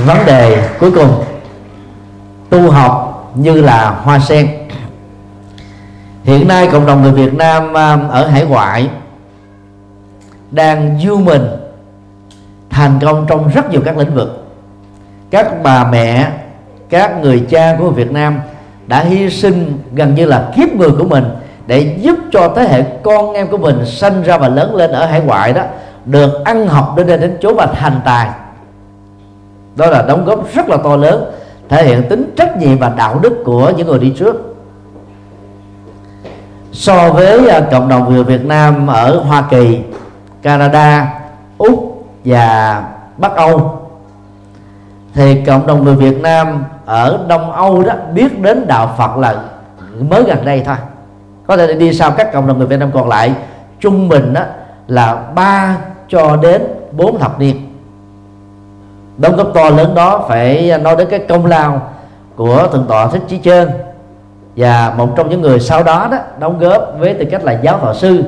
[0.07, 1.24] Vấn đề cuối cùng
[2.50, 4.48] tu học như là hoa sen.
[6.24, 8.90] Hiện nay cộng đồng người Việt Nam um, ở hải ngoại
[10.50, 11.46] đang du mình
[12.70, 14.44] thành công trong rất nhiều các lĩnh vực.
[15.30, 16.32] Các bà mẹ
[16.95, 18.40] các người cha của Việt Nam
[18.86, 21.24] đã hy sinh gần như là kiếp người của mình
[21.66, 25.07] để giúp cho thế hệ con em của mình sinh ra và lớn lên ở
[25.07, 25.62] hải ngoại đó
[26.05, 28.28] được ăn học đến đây đến chỗ và thành tài.
[29.76, 31.24] Đó là đóng góp rất là to lớn
[31.68, 34.57] thể hiện tính trách nhiệm và đạo đức của những người đi trước.
[36.72, 39.78] So với à, cộng đồng người Việt Nam ở Hoa Kỳ,
[40.42, 41.14] Canada,
[41.59, 42.82] Úc và
[43.18, 43.84] Bắc Âu
[45.15, 49.35] thì cộng đồng người Việt Nam ở Đông Âu đó biết đến đạo Phật là
[50.11, 50.77] mới gần đây thôi.
[51.47, 53.33] Có thể đi sau các cộng đồng người Việt Nam còn lại,
[53.81, 54.43] trung bình đó
[54.89, 55.77] là 3
[56.09, 56.62] cho đến
[56.93, 57.57] 4 thập niên.
[59.19, 61.83] Đóng góp to lớn đó phải nói đến cái công lao
[62.37, 63.71] của thượng tọa thích chí trơn.
[64.57, 67.79] Và một trong những người sau đó đó đóng góp với tư cách là giáo
[67.79, 68.25] thọ sư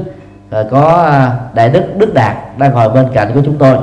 [0.50, 3.76] à, có à, đại đức đức đạt đang ngồi bên cạnh của chúng tôi.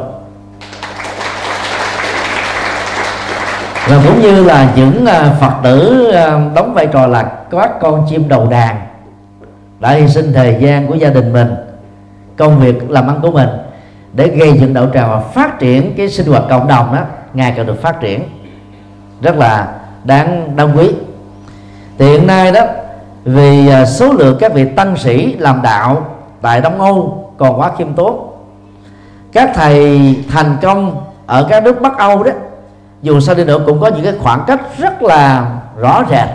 [3.89, 8.05] Và cũng như là những à, phật tử à, đóng vai trò là các con
[8.09, 8.75] chim đầu đàn
[9.79, 11.55] đã hy sinh thời gian của gia đình mình,
[12.37, 13.49] công việc làm ăn của mình
[14.13, 17.01] để gây dựng đạo tràng và phát triển cái sinh hoạt cộng đồng đó,
[17.33, 18.23] ngày càng được phát triển.
[19.21, 19.67] Rất là
[20.03, 20.89] đáng đáng quý.
[21.97, 22.61] Thì hiện nay đó,
[23.23, 26.05] vì à, số lượng các vị tăng sĩ làm đạo
[26.41, 28.29] tại Đông Âu còn quá khiêm tốn,
[29.31, 29.99] các thầy
[30.31, 32.31] thành công ở các nước Bắc Âu đó
[33.03, 36.29] dù sao đi nữa cũng có những cái khoảng cách rất là rõ rệt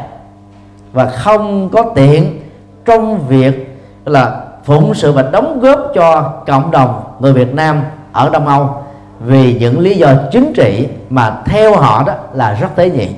[0.92, 2.40] và không có tiện
[2.84, 8.30] trong việc là phụng sự và đóng góp cho cộng đồng người Việt Nam ở
[8.30, 8.82] Đông Âu
[9.20, 13.08] vì những lý do chính trị mà theo họ đó là rất tế nhị.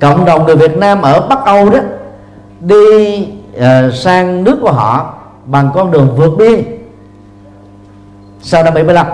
[0.00, 1.78] Cộng đồng người Việt Nam ở Bắc Âu đó
[2.60, 5.14] đi uh, sang nước của họ
[5.44, 6.64] bằng con đường vượt biên.
[8.42, 9.06] Sau năm 75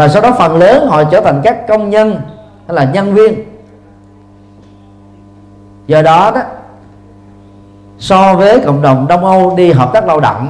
[0.00, 2.20] và sau đó phần lớn họ trở thành các công nhân
[2.66, 3.34] hay là nhân viên.
[5.86, 6.40] Do đó đó
[7.98, 10.48] so với cộng đồng Đông Âu đi hợp tác lao động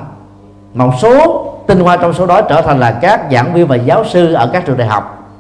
[0.75, 4.05] một số tinh hoa trong số đó trở thành là các giảng viên và giáo
[4.05, 5.33] sư ở các trường đại học.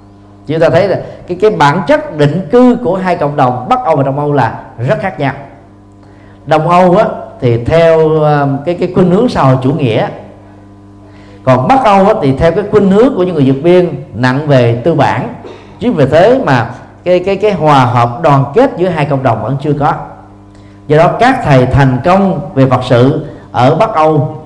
[0.46, 3.84] Chúng ta thấy là cái cái bản chất định cư của hai cộng đồng Bắc
[3.84, 5.32] Âu và Đông Âu là rất khác nhau.
[6.46, 7.04] Đông Âu á,
[7.40, 10.08] thì theo ờ, cái cái khuynh hướng xã hội chủ nghĩa
[11.44, 14.80] còn Bắc Âu thì theo cái khuynh hướng của những người dược viên nặng về
[14.84, 15.34] tư bản
[15.78, 16.70] chính vì thế mà
[17.04, 19.92] cái cái cái hòa hợp đoàn kết giữa hai cộng đồng vẫn chưa có.
[20.86, 24.36] Do đó các thầy thành công về Phật sự ở Bắc Âu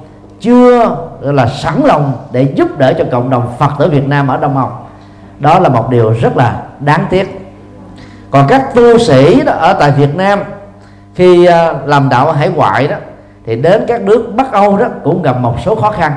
[0.40, 4.36] chưa là sẵn lòng để giúp đỡ cho cộng đồng Phật tử Việt Nam ở
[4.36, 4.68] Đông Âu.
[5.38, 7.40] Đó là một điều rất là đáng tiếc.
[8.30, 10.40] Còn các tu sĩ đó ở tại Việt Nam,
[11.14, 12.96] khi à, làm đạo hải ngoại đó,
[13.46, 16.12] thì đến các nước Bắc Âu đó cũng gặp một số khó khăn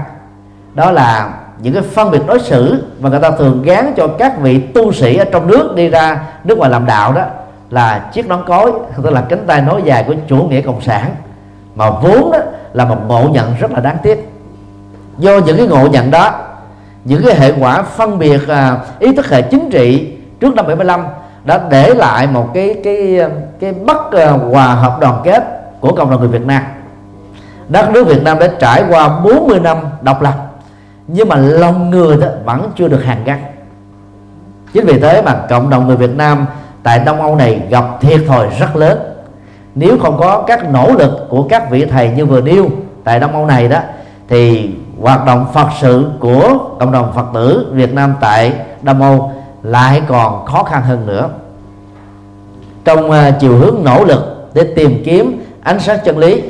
[0.78, 4.40] đó là những cái phân biệt đối xử mà người ta thường gán cho các
[4.42, 7.22] vị tu sĩ ở trong nước đi ra nước ngoài làm đạo đó
[7.70, 8.72] là chiếc nón cối,
[9.04, 11.16] tức là cánh tay nối dài của chủ nghĩa cộng sản.
[11.76, 12.40] Mà vốn đó
[12.74, 14.30] là một ngộ nhận rất là đáng tiếc.
[15.18, 16.32] Do những cái ngộ nhận đó,
[17.06, 21.06] những cái hệ quả phân biệt à, ý thức hệ chính trị trước năm 75
[21.46, 23.20] đã để lại một cái cái
[23.60, 25.44] cái bất à, hòa hợp đoàn kết
[25.80, 26.64] của cộng đồng người Việt Nam.
[27.70, 30.47] Đất nước Việt Nam đã trải qua 40 năm độc lập
[31.08, 33.44] nhưng mà lòng người đó vẫn chưa được hàn gắn.
[34.74, 36.46] Chính vì thế mà cộng đồng người Việt Nam
[36.84, 39.00] tại Đông Âu này gặp thiệt thòi rất lớn.
[39.76, 42.70] Nếu không có các nỗ lực của các vị thầy như vừa nêu
[43.04, 43.80] tại Đông Âu này đó,
[44.28, 44.70] thì
[45.02, 49.32] hoạt động Phật sự của cộng đồng Phật tử Việt Nam tại Đông Âu
[49.64, 51.30] lại còn khó khăn hơn nữa.
[52.86, 56.44] Trong à, chiều hướng nỗ lực để tìm kiếm ánh sáng chân lý,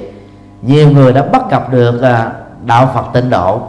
[0.61, 2.31] nhiều người đã bắt gặp được à,
[2.65, 3.61] đạo Phật tịnh độ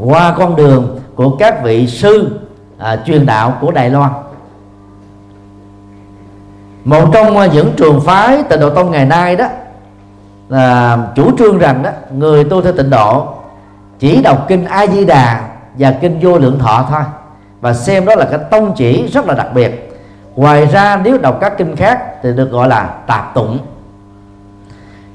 [0.00, 2.40] qua con đường của các vị sư
[2.78, 4.10] à, truyền đạo của Đài Loan.
[6.84, 9.46] Một trong à, những trường phái tịnh độ tông ngày nay đó
[10.48, 13.26] là chủ trương rằng đó người tu theo tịnh độ
[13.98, 17.02] chỉ đọc kinh a di đà và kinh vô lượng thọ thôi
[17.60, 19.98] và xem đó là cái tông chỉ rất là đặc biệt.
[20.36, 23.58] Ngoài ra nếu đọc các kinh khác thì được gọi là tạp tụng.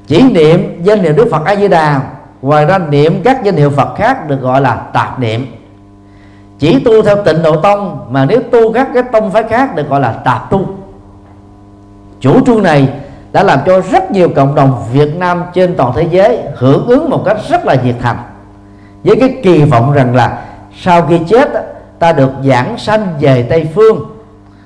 [0.06, 2.00] Chỉ niệm danh hiệu đức phật a di đà
[2.44, 5.46] ngoài ra, niệm các danh hiệu phật khác được gọi là tạp niệm.
[6.58, 9.88] Chỉ tu theo tịnh độ tông, mà nếu tu các cái tông phái khác được
[9.88, 10.66] gọi là tạp tu.
[12.20, 12.88] Chủ trương này
[13.32, 17.10] đã làm cho rất nhiều cộng đồng Việt Nam trên toàn thế giới hưởng ứng
[17.10, 18.16] một cách rất là nhiệt thành,
[19.04, 20.44] với cái kỳ vọng rằng là
[20.80, 21.48] sau khi chết
[21.98, 24.04] ta được giảng sanh về tây phương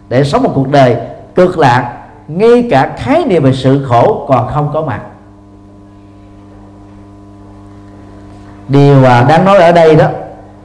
[0.09, 0.97] để sống một cuộc đời
[1.35, 1.95] cực lạc,
[2.29, 5.01] ngay cả khái niệm về sự khổ còn không có mặt.
[8.69, 10.07] Điều à, đáng nói ở đây đó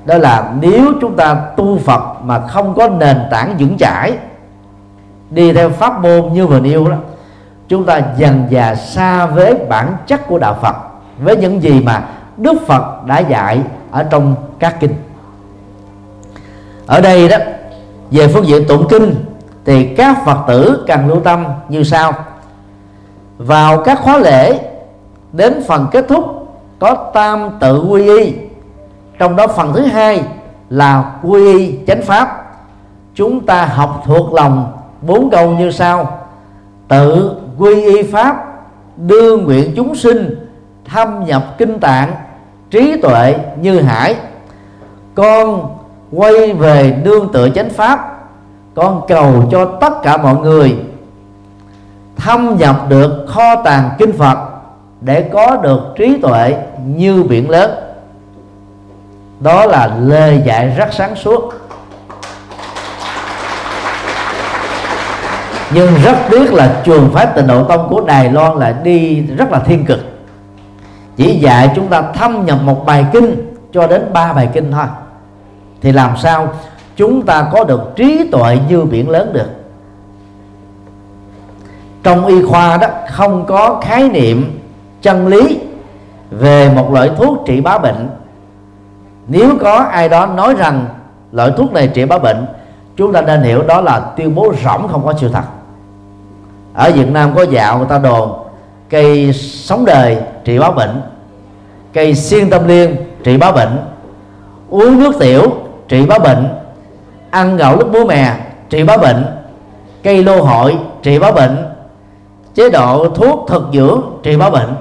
[0.06, 4.14] đó là nếu chúng ta tu Phật mà không có nền tảng vững chãi
[5.30, 6.96] đi theo pháp môn như vừa nêu đó
[7.68, 10.76] chúng ta dần dà xa với bản chất của đạo Phật
[11.20, 12.04] với những gì mà
[12.38, 14.94] Đức Phật đã dạy ở trong các kinh.
[16.86, 17.38] Ở đây đó
[18.12, 19.16] về phương diện tụng kinh
[19.66, 22.14] thì các phật tử cần lưu tâm như sau.
[23.38, 24.60] Vào các khóa lễ
[25.32, 26.43] đến phần kết thúc
[26.84, 28.34] có tam tự quy y.
[29.20, 30.24] Trong đó phần thứ hai
[30.70, 32.54] là quy y chánh pháp.
[33.16, 34.72] Chúng ta học thuộc lòng
[35.02, 36.20] bốn câu như sau.
[36.88, 38.46] Tự quy y pháp,
[38.98, 40.50] đưa nguyện chúng sinh,
[40.86, 42.12] thâm nhập kinh tạng,
[42.70, 44.16] trí tuệ như hải.
[45.16, 45.76] Con
[46.12, 48.28] quay về nương tựa chánh pháp.
[48.76, 50.78] Con cầu cho tất cả mọi người
[52.16, 54.53] thâm nhập được kho tàng kinh phật
[55.04, 57.72] để có được trí tuệ như biển lớn.
[59.40, 61.54] Đó là lời dạy rất sáng suốt.
[65.74, 69.52] Nhưng rất tiếc là trường phái tịnh độ tông của đài loan lại đi rất
[69.52, 70.00] là thiên cực.
[71.16, 74.86] Chỉ dạy chúng ta thâm nhập một bài kinh cho đến ba bài kinh thôi.
[75.82, 76.54] Thì làm sao
[76.96, 79.50] chúng ta có được trí tuệ như biển lớn được?
[82.04, 84.60] Trong y khoa đó không có khái niệm
[85.04, 85.60] chân lý
[86.32, 88.10] về một loại thuốc trị bá bệnh.
[89.28, 90.86] Nếu có ai đó nói rằng
[91.32, 92.46] loại thuốc này trị bá bệnh,
[92.98, 95.44] chúng ta nên hiểu đó là tuyên bố rỗng không có sự thật.
[96.74, 98.32] Ở Việt Nam có dạo người ta đồn,
[98.90, 101.02] cây sống đời trị bá bệnh,
[101.94, 103.80] cây xiên tâm liên trị bá bệnh,
[104.70, 105.42] uống nước tiểu
[105.88, 106.48] trị bá bệnh,
[107.32, 108.34] ăn gạo lúc búa mè
[108.70, 109.26] trị bá bệnh,
[110.04, 111.66] cây lô hội trị bá bệnh,
[112.54, 114.76] chế độ thuốc thực dưỡng trị bá bệnh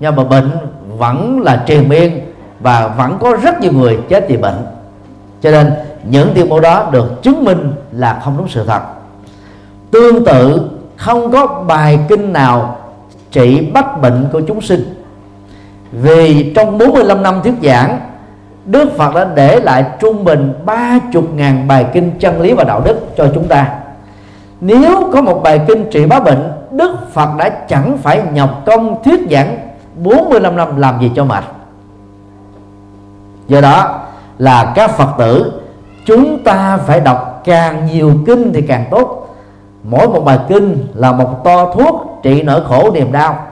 [0.00, 0.50] nhưng mà bệnh
[0.98, 2.20] vẫn là triền miên
[2.60, 4.66] và vẫn có rất nhiều người chết vì bệnh.
[5.40, 5.72] Cho nên
[6.04, 8.80] những tuyên bố đó được chứng minh là không đúng sự thật.
[9.90, 12.76] Tương tự, không có bài kinh nào
[13.30, 15.04] trị bách bệnh của chúng sinh.
[15.92, 18.00] Vì trong 45 năm thuyết giảng,
[18.64, 22.64] Đức Phật đã để lại trung bình ba chục ngàn bài kinh chân lý và
[22.64, 23.74] đạo đức cho chúng ta.
[24.60, 29.02] Nếu có một bài kinh trị bá bệnh, Đức Phật đã chẳng phải nhọc công
[29.04, 29.56] thuyết giảng
[29.96, 31.44] 45 năm làm gì cho mệt.
[33.48, 34.00] Do đó
[34.38, 35.60] là các Phật tử,
[36.04, 39.36] Chúng ta phải đọc càng nhiều kinh thì càng tốt.
[39.82, 43.46] Mỗi một bài kinh là một to thuốc trị nỗi khổ niềm đau.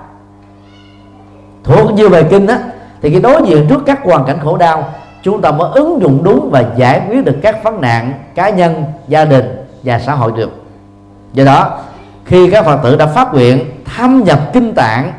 [1.64, 2.58] Thuộc như bài kinh á,
[3.02, 4.84] thì khi đối diện trước các hoàn cảnh khổ đau,
[5.22, 8.84] chúng ta mới ứng dụng đúng và giải quyết được các vấn nạn cá nhân,
[9.08, 10.50] gia đình và xã hội được.
[11.32, 11.78] Do đó,
[12.24, 13.64] khi các phật tử đã phát nguyện
[13.96, 15.12] thâm nhập kinh tạng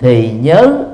[0.00, 0.84] thì nhớ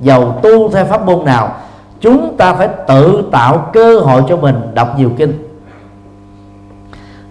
[0.00, 1.56] giàu tu theo pháp môn nào,
[2.00, 5.32] chúng ta phải tự tạo cơ hội cho mình đọc nhiều kinh.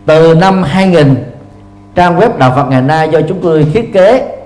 [0.05, 1.15] Từ năm 2000
[1.95, 4.37] trang web đạo Phật ngày nay do chúng tôi thiết kế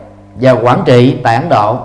[0.41, 1.77] và quản trị tại Ấn Độ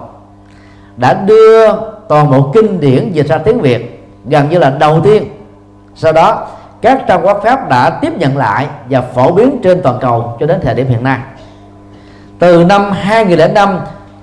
[0.96, 1.66] đã đưa
[2.08, 5.24] toàn bộ kinh điển dịch ra tiếng Việt, gần như là đầu tiên.
[5.94, 6.46] Sau đó,
[6.80, 10.46] các trang web pháp đã tiếp nhận lại và phổ biến trên toàn cầu cho
[10.46, 11.18] đến thời điểm hiện nay.
[12.38, 13.78] Từ năm 2005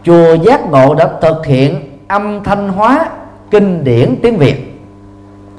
[0.06, 3.06] chùa Giác Ngộ đã thực hiện âm thanh hóa
[3.52, 4.80] kinh điển tiếng Việt.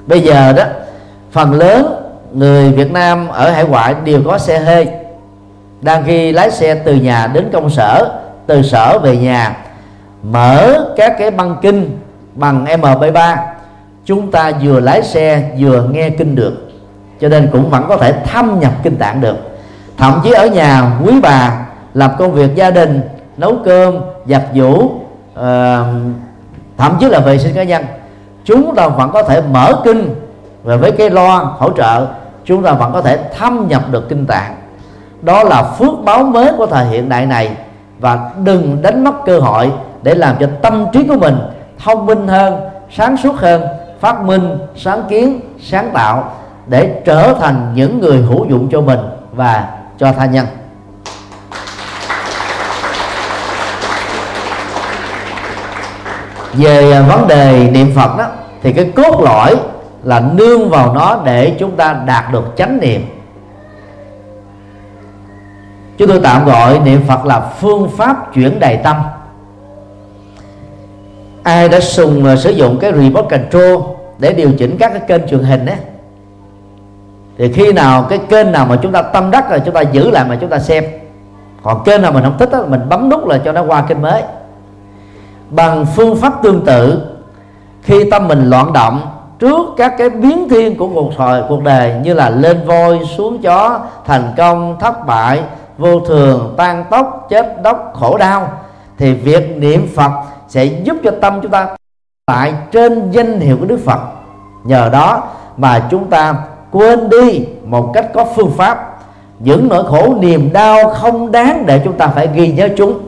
[0.06, 0.64] Bây giờ đó,
[1.32, 1.94] phần lớn
[2.32, 4.88] người Việt Nam ở hải ngoại đều có xe hơi.
[5.80, 9.56] Đang khi lái xe từ nhà đến công sở, từ sở về nhà,
[10.22, 11.98] mở các cái băng kinh
[12.34, 13.36] bằng MP3
[14.04, 16.70] chúng ta vừa lái xe vừa nghe kinh được.
[17.20, 19.36] Cho nên cũng vẫn có thể thâm nhập kinh tạng được.
[19.96, 23.00] Thậm chí ở nhà quý bà làm công việc gia đình
[23.36, 23.94] nấu cơm
[24.26, 25.40] giặt giũ uh,
[26.78, 27.84] thậm chí là vệ sinh cá nhân.
[28.44, 30.14] Chúng ta vẫn có thể mở kinh
[30.62, 32.06] và với cái lo hỗ trợ
[32.44, 34.56] chúng ta vẫn có thể thâm nhập được kinh tạng.
[35.22, 37.56] Đó là phước báo mới của thời hiện đại này
[37.98, 39.72] và đừng đánh mất cơ hội
[40.02, 41.38] để làm cho tâm trí của mình
[41.78, 42.60] thông minh hơn
[42.90, 43.62] sáng suốt hơn
[44.00, 46.32] phát minh sáng kiến sáng tạo
[46.66, 49.00] để trở thành những người hữu dụng cho mình
[49.32, 49.68] và
[49.98, 50.46] cho tha nhân.
[56.52, 58.26] Về à, vấn đề niệm phật đó
[58.62, 59.56] thì cái cốt lõi
[60.02, 63.02] là nương vào nó để chúng ta đạt được chánh niệm.
[65.98, 68.96] Chúng tôi tạm gọi niệm phật là phương pháp chuyển đầy tâm.
[71.42, 73.82] Ai đã dùng à, sử dụng cái remote control
[74.18, 75.76] để điều chỉnh các cái kênh truyền hình ấy
[77.38, 80.10] thì khi nào cái kênh nào mà chúng ta tâm đắc rồi chúng ta giữ
[80.10, 80.84] lại mà chúng ta xem.
[81.62, 84.02] Còn kênh nào mình không thích đó, mình bấm nút là cho nó qua kênh
[84.02, 84.22] mới
[85.52, 87.02] bằng phương pháp tương tự.
[87.82, 89.00] Khi tâm mình loạn động,
[89.38, 93.42] trước các cái biến thiên của cuộc thời, cuộc đời như là lên voi xuống
[93.42, 95.42] chó, thành công, thất bại,
[95.78, 98.48] vô thường, tan tốc chết đốc, khổ đau,
[98.98, 100.10] thì việc niệm phật
[100.48, 101.68] sẽ giúp cho tâm chúng ta
[102.26, 104.00] lại trên danh hiệu của Đức Phật.
[104.64, 105.22] Nhờ đó
[105.56, 106.34] mà chúng ta
[106.70, 108.98] quên đi một cách có phương pháp.
[109.38, 112.98] Những nỗi khổ, niềm đau không đáng để chúng ta phải ghi nhớ chúng.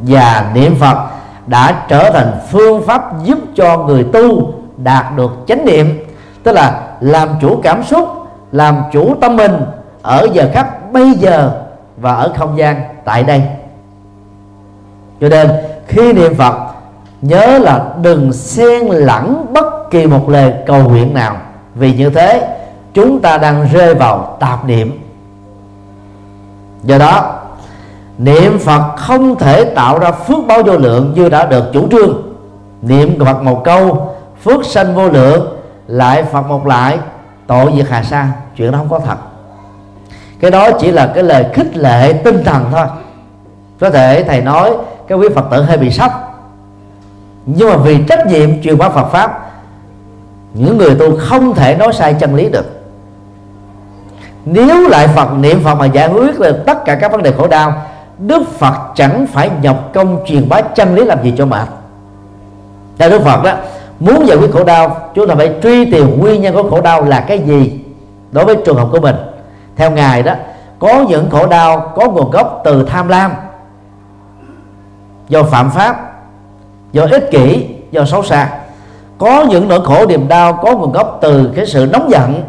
[0.00, 0.98] Và niệm phật
[1.46, 6.04] đã trở thành phương pháp giúp cho người tu đạt được chánh niệm.
[6.42, 8.08] Tức là làm chủ cảm xúc,
[8.52, 9.52] làm chủ tâm mình
[10.02, 11.50] ở giờ khắc bây giờ
[11.96, 13.42] và ở không gian tại đây.
[15.20, 15.50] Cho nên,
[15.86, 16.54] khi niệm phật,
[17.22, 21.36] nhớ là đừng xen lẫn bất kỳ một lời cầu nguyện nào.
[21.74, 22.56] Vì như thế,
[22.94, 25.00] chúng ta đang rơi vào tạp niệm.
[26.84, 27.41] Do đó
[28.18, 32.22] niệm phật không thể tạo ra phước báo vô lượng như đã được chủ trương.
[32.82, 36.98] Niệm phật một câu, phước sanh vô lượng, lại phật một lại,
[37.46, 39.16] tội diệt hà sa, chuyện đó không có thật.
[40.40, 42.86] Cái đó chỉ là cái lời khích lệ tinh thần thôi.
[43.80, 44.72] Có thể thầy nói,
[45.08, 46.12] cái quý phật tử hơi bị sốc.
[47.46, 49.50] Nhưng mà vì trách nhiệm truyền bá Phật pháp,
[50.54, 52.82] những người tu không thể nói sai chân lý được.
[54.44, 57.48] Nếu lại Phật niệm Phật mà giải quyết được tất cả các vấn đề khổ
[57.48, 57.74] đau
[58.26, 61.68] Đức Phật chẳng phải nhập công truyền bá chân lý làm gì cho mệt.
[62.98, 63.52] Theo Đức Phật đó,
[64.00, 67.04] muốn giải quyết khổ đau, chúng ta phải truy tìm nguyên nhân của khổ đau
[67.04, 67.80] là cái gì
[68.32, 69.16] đối với trường hợp của mình.
[69.76, 70.34] Theo ngài đó,
[70.78, 73.32] có những khổ đau có nguồn gốc từ tham lam,
[75.28, 76.12] do phạm pháp,
[76.92, 78.50] do ích kỷ, do xấu xa.
[79.18, 82.42] Có những nỗi khổ niềm đau có nguồn gốc từ cái sự nóng giận,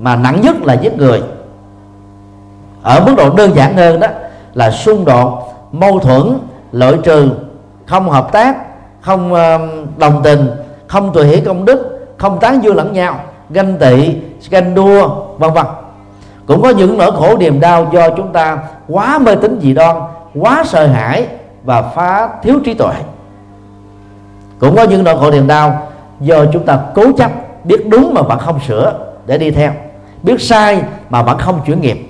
[0.00, 1.22] mà nặng nhất là giết người.
[2.82, 4.08] Ở mức độ đơn giản hơn đó
[4.58, 6.38] là xung đột, mâu thuẫn,
[6.72, 7.30] lợi trừ,
[7.86, 8.56] không hợp tác,
[9.00, 9.58] không ờ,
[9.96, 10.50] đồng tình,
[10.86, 14.14] không tùy hỷ công đức, không tán dương lẫn nhau, ganh tị,
[14.50, 15.66] ganh đua, vân vân.
[16.46, 19.96] Cũng có những nỗi khổ niềm đau do chúng ta quá mê tín dị đoan,
[20.34, 21.26] quá sợ hãi
[21.64, 22.94] và phá thiếu trí tuệ.
[24.58, 25.88] Cũng có những nỗi khổ niềm đau
[26.20, 27.30] do chúng ta cố chấp
[27.64, 28.92] biết đúng mà vẫn không sửa
[29.26, 29.72] để đi theo,
[30.22, 32.07] biết sai mà vẫn không chuyển nghiệp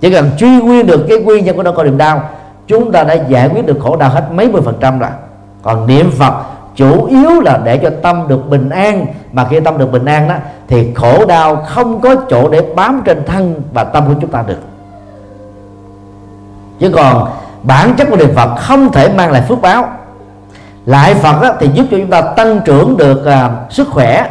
[0.00, 2.22] chỉ cần truy nguyên được cái nguyên nhân của nỗi khổ niềm đau
[2.66, 5.10] chúng ta đã giải quyết được khổ đau hết mấy mươi phần trăm rồi.
[5.62, 6.34] Còn niệm phật
[6.74, 9.06] chủ yếu là để cho tâm được bình an.
[9.32, 10.34] Mà khi tâm được bình an đó
[10.68, 14.44] thì khổ đau không có chỗ để bám trên thân và tâm của chúng ta
[14.46, 14.58] được.
[16.78, 17.28] Chứ còn
[17.62, 19.88] bản chất của niệm phật không thể mang lại phước báo.
[20.86, 24.28] Lại phật đó, thì giúp cho chúng ta tăng trưởng được à, sức khỏe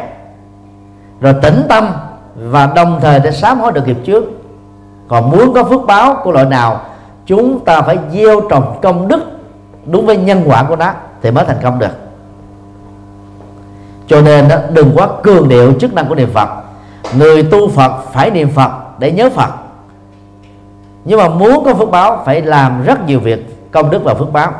[1.20, 1.88] rồi tĩnh tâm
[2.36, 4.37] và đồng thời để sám hối được nghiệp trước
[5.08, 6.80] còn muốn có phước báo của loại nào
[7.26, 9.20] chúng ta phải gieo trồng công đức
[9.86, 10.92] đúng với nhân quả của nó
[11.22, 11.92] thì mới thành công được.
[14.06, 16.48] Cho nên đó, đừng quá cường điệu chức năng của niệm phật.
[17.16, 19.50] Người tu phật phải niệm phật để nhớ phật.
[21.04, 24.32] Nhưng mà muốn có phước báo phải làm rất nhiều việc công đức và phước
[24.32, 24.52] báo.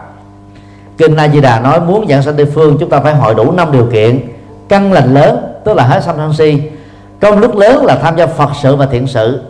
[0.99, 3.53] Kinh A Di Đà nói muốn giảng sanh tây phương chúng ta phải hội đủ
[3.53, 4.21] năm điều kiện.
[4.69, 6.63] Căn lành lớn tức là hết sanh sân si.
[7.21, 9.43] Công đức lớn là tham gia Phật sự và thiện sự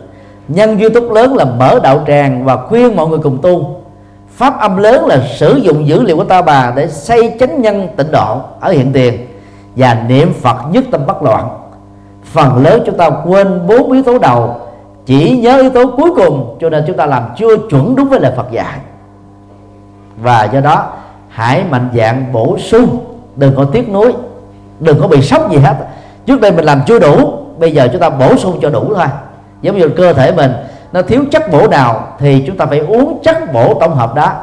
[0.49, 3.75] nhân duy túc lớn là mở đạo tràng và khuyên mọi người cùng tu.
[4.29, 7.87] Pháp âm lớn là sử dụng dữ liệu của ta bà để xây chánh nhân
[7.97, 9.27] tịnh độ ở hiện tiền
[9.75, 11.49] và niệm Phật nhất tâm bất loạn.
[12.23, 14.55] Phần lớn chúng ta quên bốn yếu tố đầu,
[15.05, 18.19] chỉ nhớ yếu tố cuối cùng cho nên chúng ta làm chưa chuẩn đúng với
[18.19, 18.79] lời Phật dạy.
[20.21, 20.87] Và do đó,
[21.29, 22.97] hãy mạnh dạng bổ sung,
[23.35, 24.13] đừng có tiếc nuối,
[24.79, 25.75] đừng có bị sốc gì hết.
[26.25, 29.05] Trước đây mình làm chưa đủ, bây giờ chúng ta bổ sung cho đủ thôi
[29.61, 30.51] giống như cơ thể mình
[30.91, 34.33] nó thiếu chất bổ nào thì chúng ta phải uống chất bổ tổng hợp đó.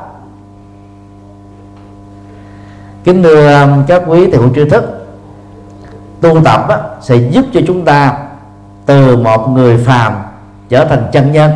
[3.04, 5.06] Kính thưa um, các quý thầy hữu tri thức
[6.20, 8.18] tu tập á, sẽ giúp cho chúng ta
[8.86, 10.14] từ một người phàm
[10.68, 11.50] trở thành chân nhân.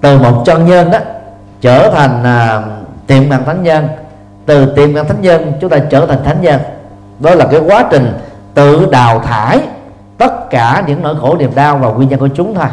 [0.00, 0.98] Từ một chân nhân đó
[1.60, 2.62] trở thành à,
[3.06, 3.88] tiệm bằng thánh nhân.
[4.46, 6.60] Từ tiệm bằng thánh nhân chúng ta trở thành thánh nhân.
[7.18, 8.12] Đó là cái quá trình
[8.54, 9.60] tự đào thải
[10.18, 12.68] tất cả những nỗi khổ, niềm đau và nguyên nhân của chúng thôi.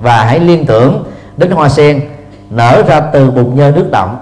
[0.00, 1.04] Và hãy liên tưởng
[1.36, 2.00] đến hoa sen
[2.50, 4.16] nở ra từ bụng nhơ nước động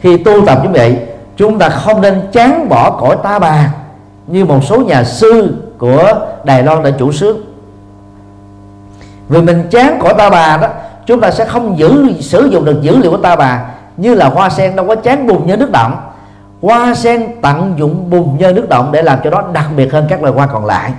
[0.00, 0.98] khi tu tập như vậy,
[1.36, 3.74] chúng ta không nên chán bỏ cõi ta bà,
[4.26, 6.12] như một số nhà sư của
[6.44, 7.36] Đài Loan đã chủ xướng.
[9.28, 10.68] Vì mình chán cõi ta bà đó,
[11.06, 13.64] chúng ta sẽ không giữ, sử dụng được dữ liệu của ta bà,
[13.96, 15.96] như là hoa sen đâu có chán bùn như nước động
[16.62, 20.06] hoa sen tận dụng bùn nhơ nước động để làm cho nó đặc biệt hơn
[20.08, 20.92] các loài hoa còn lại.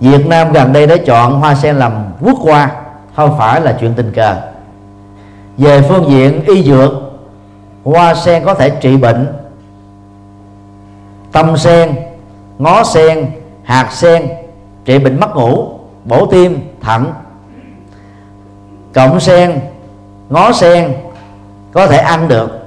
[0.00, 2.70] Việt Nam gần đây đã chọn hoa sen làm quốc hoa,
[3.14, 4.36] không phải là chuyện tình cờ.
[5.58, 6.92] Về phương diện y dược,
[7.84, 9.26] hoa sen có thể trị bệnh.
[11.32, 11.94] Tâm sen,
[12.58, 13.26] ngó sen,
[13.62, 14.28] hạt sen,
[14.84, 15.68] trị bệnh mất ngủ,
[16.04, 17.12] bổ tim, thận.
[18.94, 19.60] Cộng sen,
[20.28, 20.92] ngó sen
[21.72, 22.65] có thể ăn được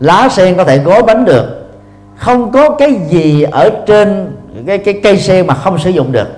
[0.00, 1.70] lá sen có thể gói bánh được.
[2.16, 4.36] Không có cái gì ở trên
[4.66, 6.28] cái cái cây sen mà không sử dụng được.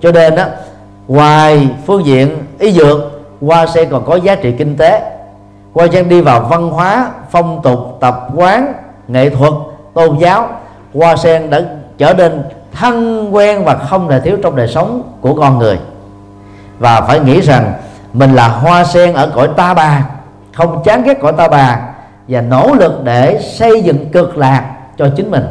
[0.00, 0.44] Cho nên đó
[1.08, 2.98] ngoài phương diện y dược,
[3.40, 5.02] hoa sen còn có giá trị kinh tế.
[5.74, 8.72] Hoa sen đi vào văn hóa, phong tục, tập quán,
[9.08, 9.52] nghệ thuật,
[9.94, 10.48] tôn giáo,
[10.94, 11.60] hoa sen đã
[11.98, 12.42] trở nên
[12.72, 15.78] thân quen và không thể thiếu trong đời sống của con người.
[16.78, 17.72] Và phải nghĩ rằng
[18.12, 20.06] mình là hoa sen ở cõi ta bà,
[20.54, 21.80] không chán ghét cõi ta bà
[22.28, 24.64] và nỗ lực để xây dựng cực lạc
[24.98, 25.46] cho chính mình.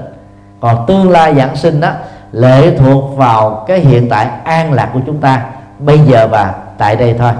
[0.59, 1.91] Còn tương lai giảng sinh đó
[2.31, 5.45] lệ thuộc vào cái hiện tại an lạc của chúng ta
[5.79, 7.31] bây giờ và tại đây thôi.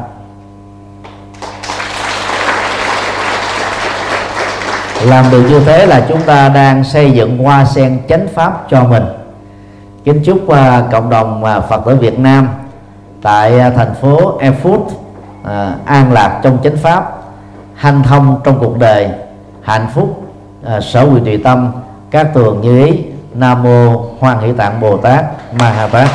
[5.05, 8.83] Làm được như thế là chúng ta đang xây dựng hoa sen chánh pháp cho
[8.83, 9.03] mình.
[10.03, 10.55] Kính chúc uh,
[10.91, 12.49] cộng đồng uh, phật tử việt nam
[13.21, 14.91] tại uh, thành phố erfurt uh,
[15.85, 17.17] an lạc trong chánh pháp
[17.75, 19.09] hanh thông trong cuộc đời
[19.65, 20.27] hạnh phúc
[20.65, 21.71] à, sở quyền tùy tâm.
[22.11, 23.03] Các tường như ý
[23.33, 25.25] nam mô hoan hỷ tạng bồ tát
[25.59, 26.09] ma ha tát.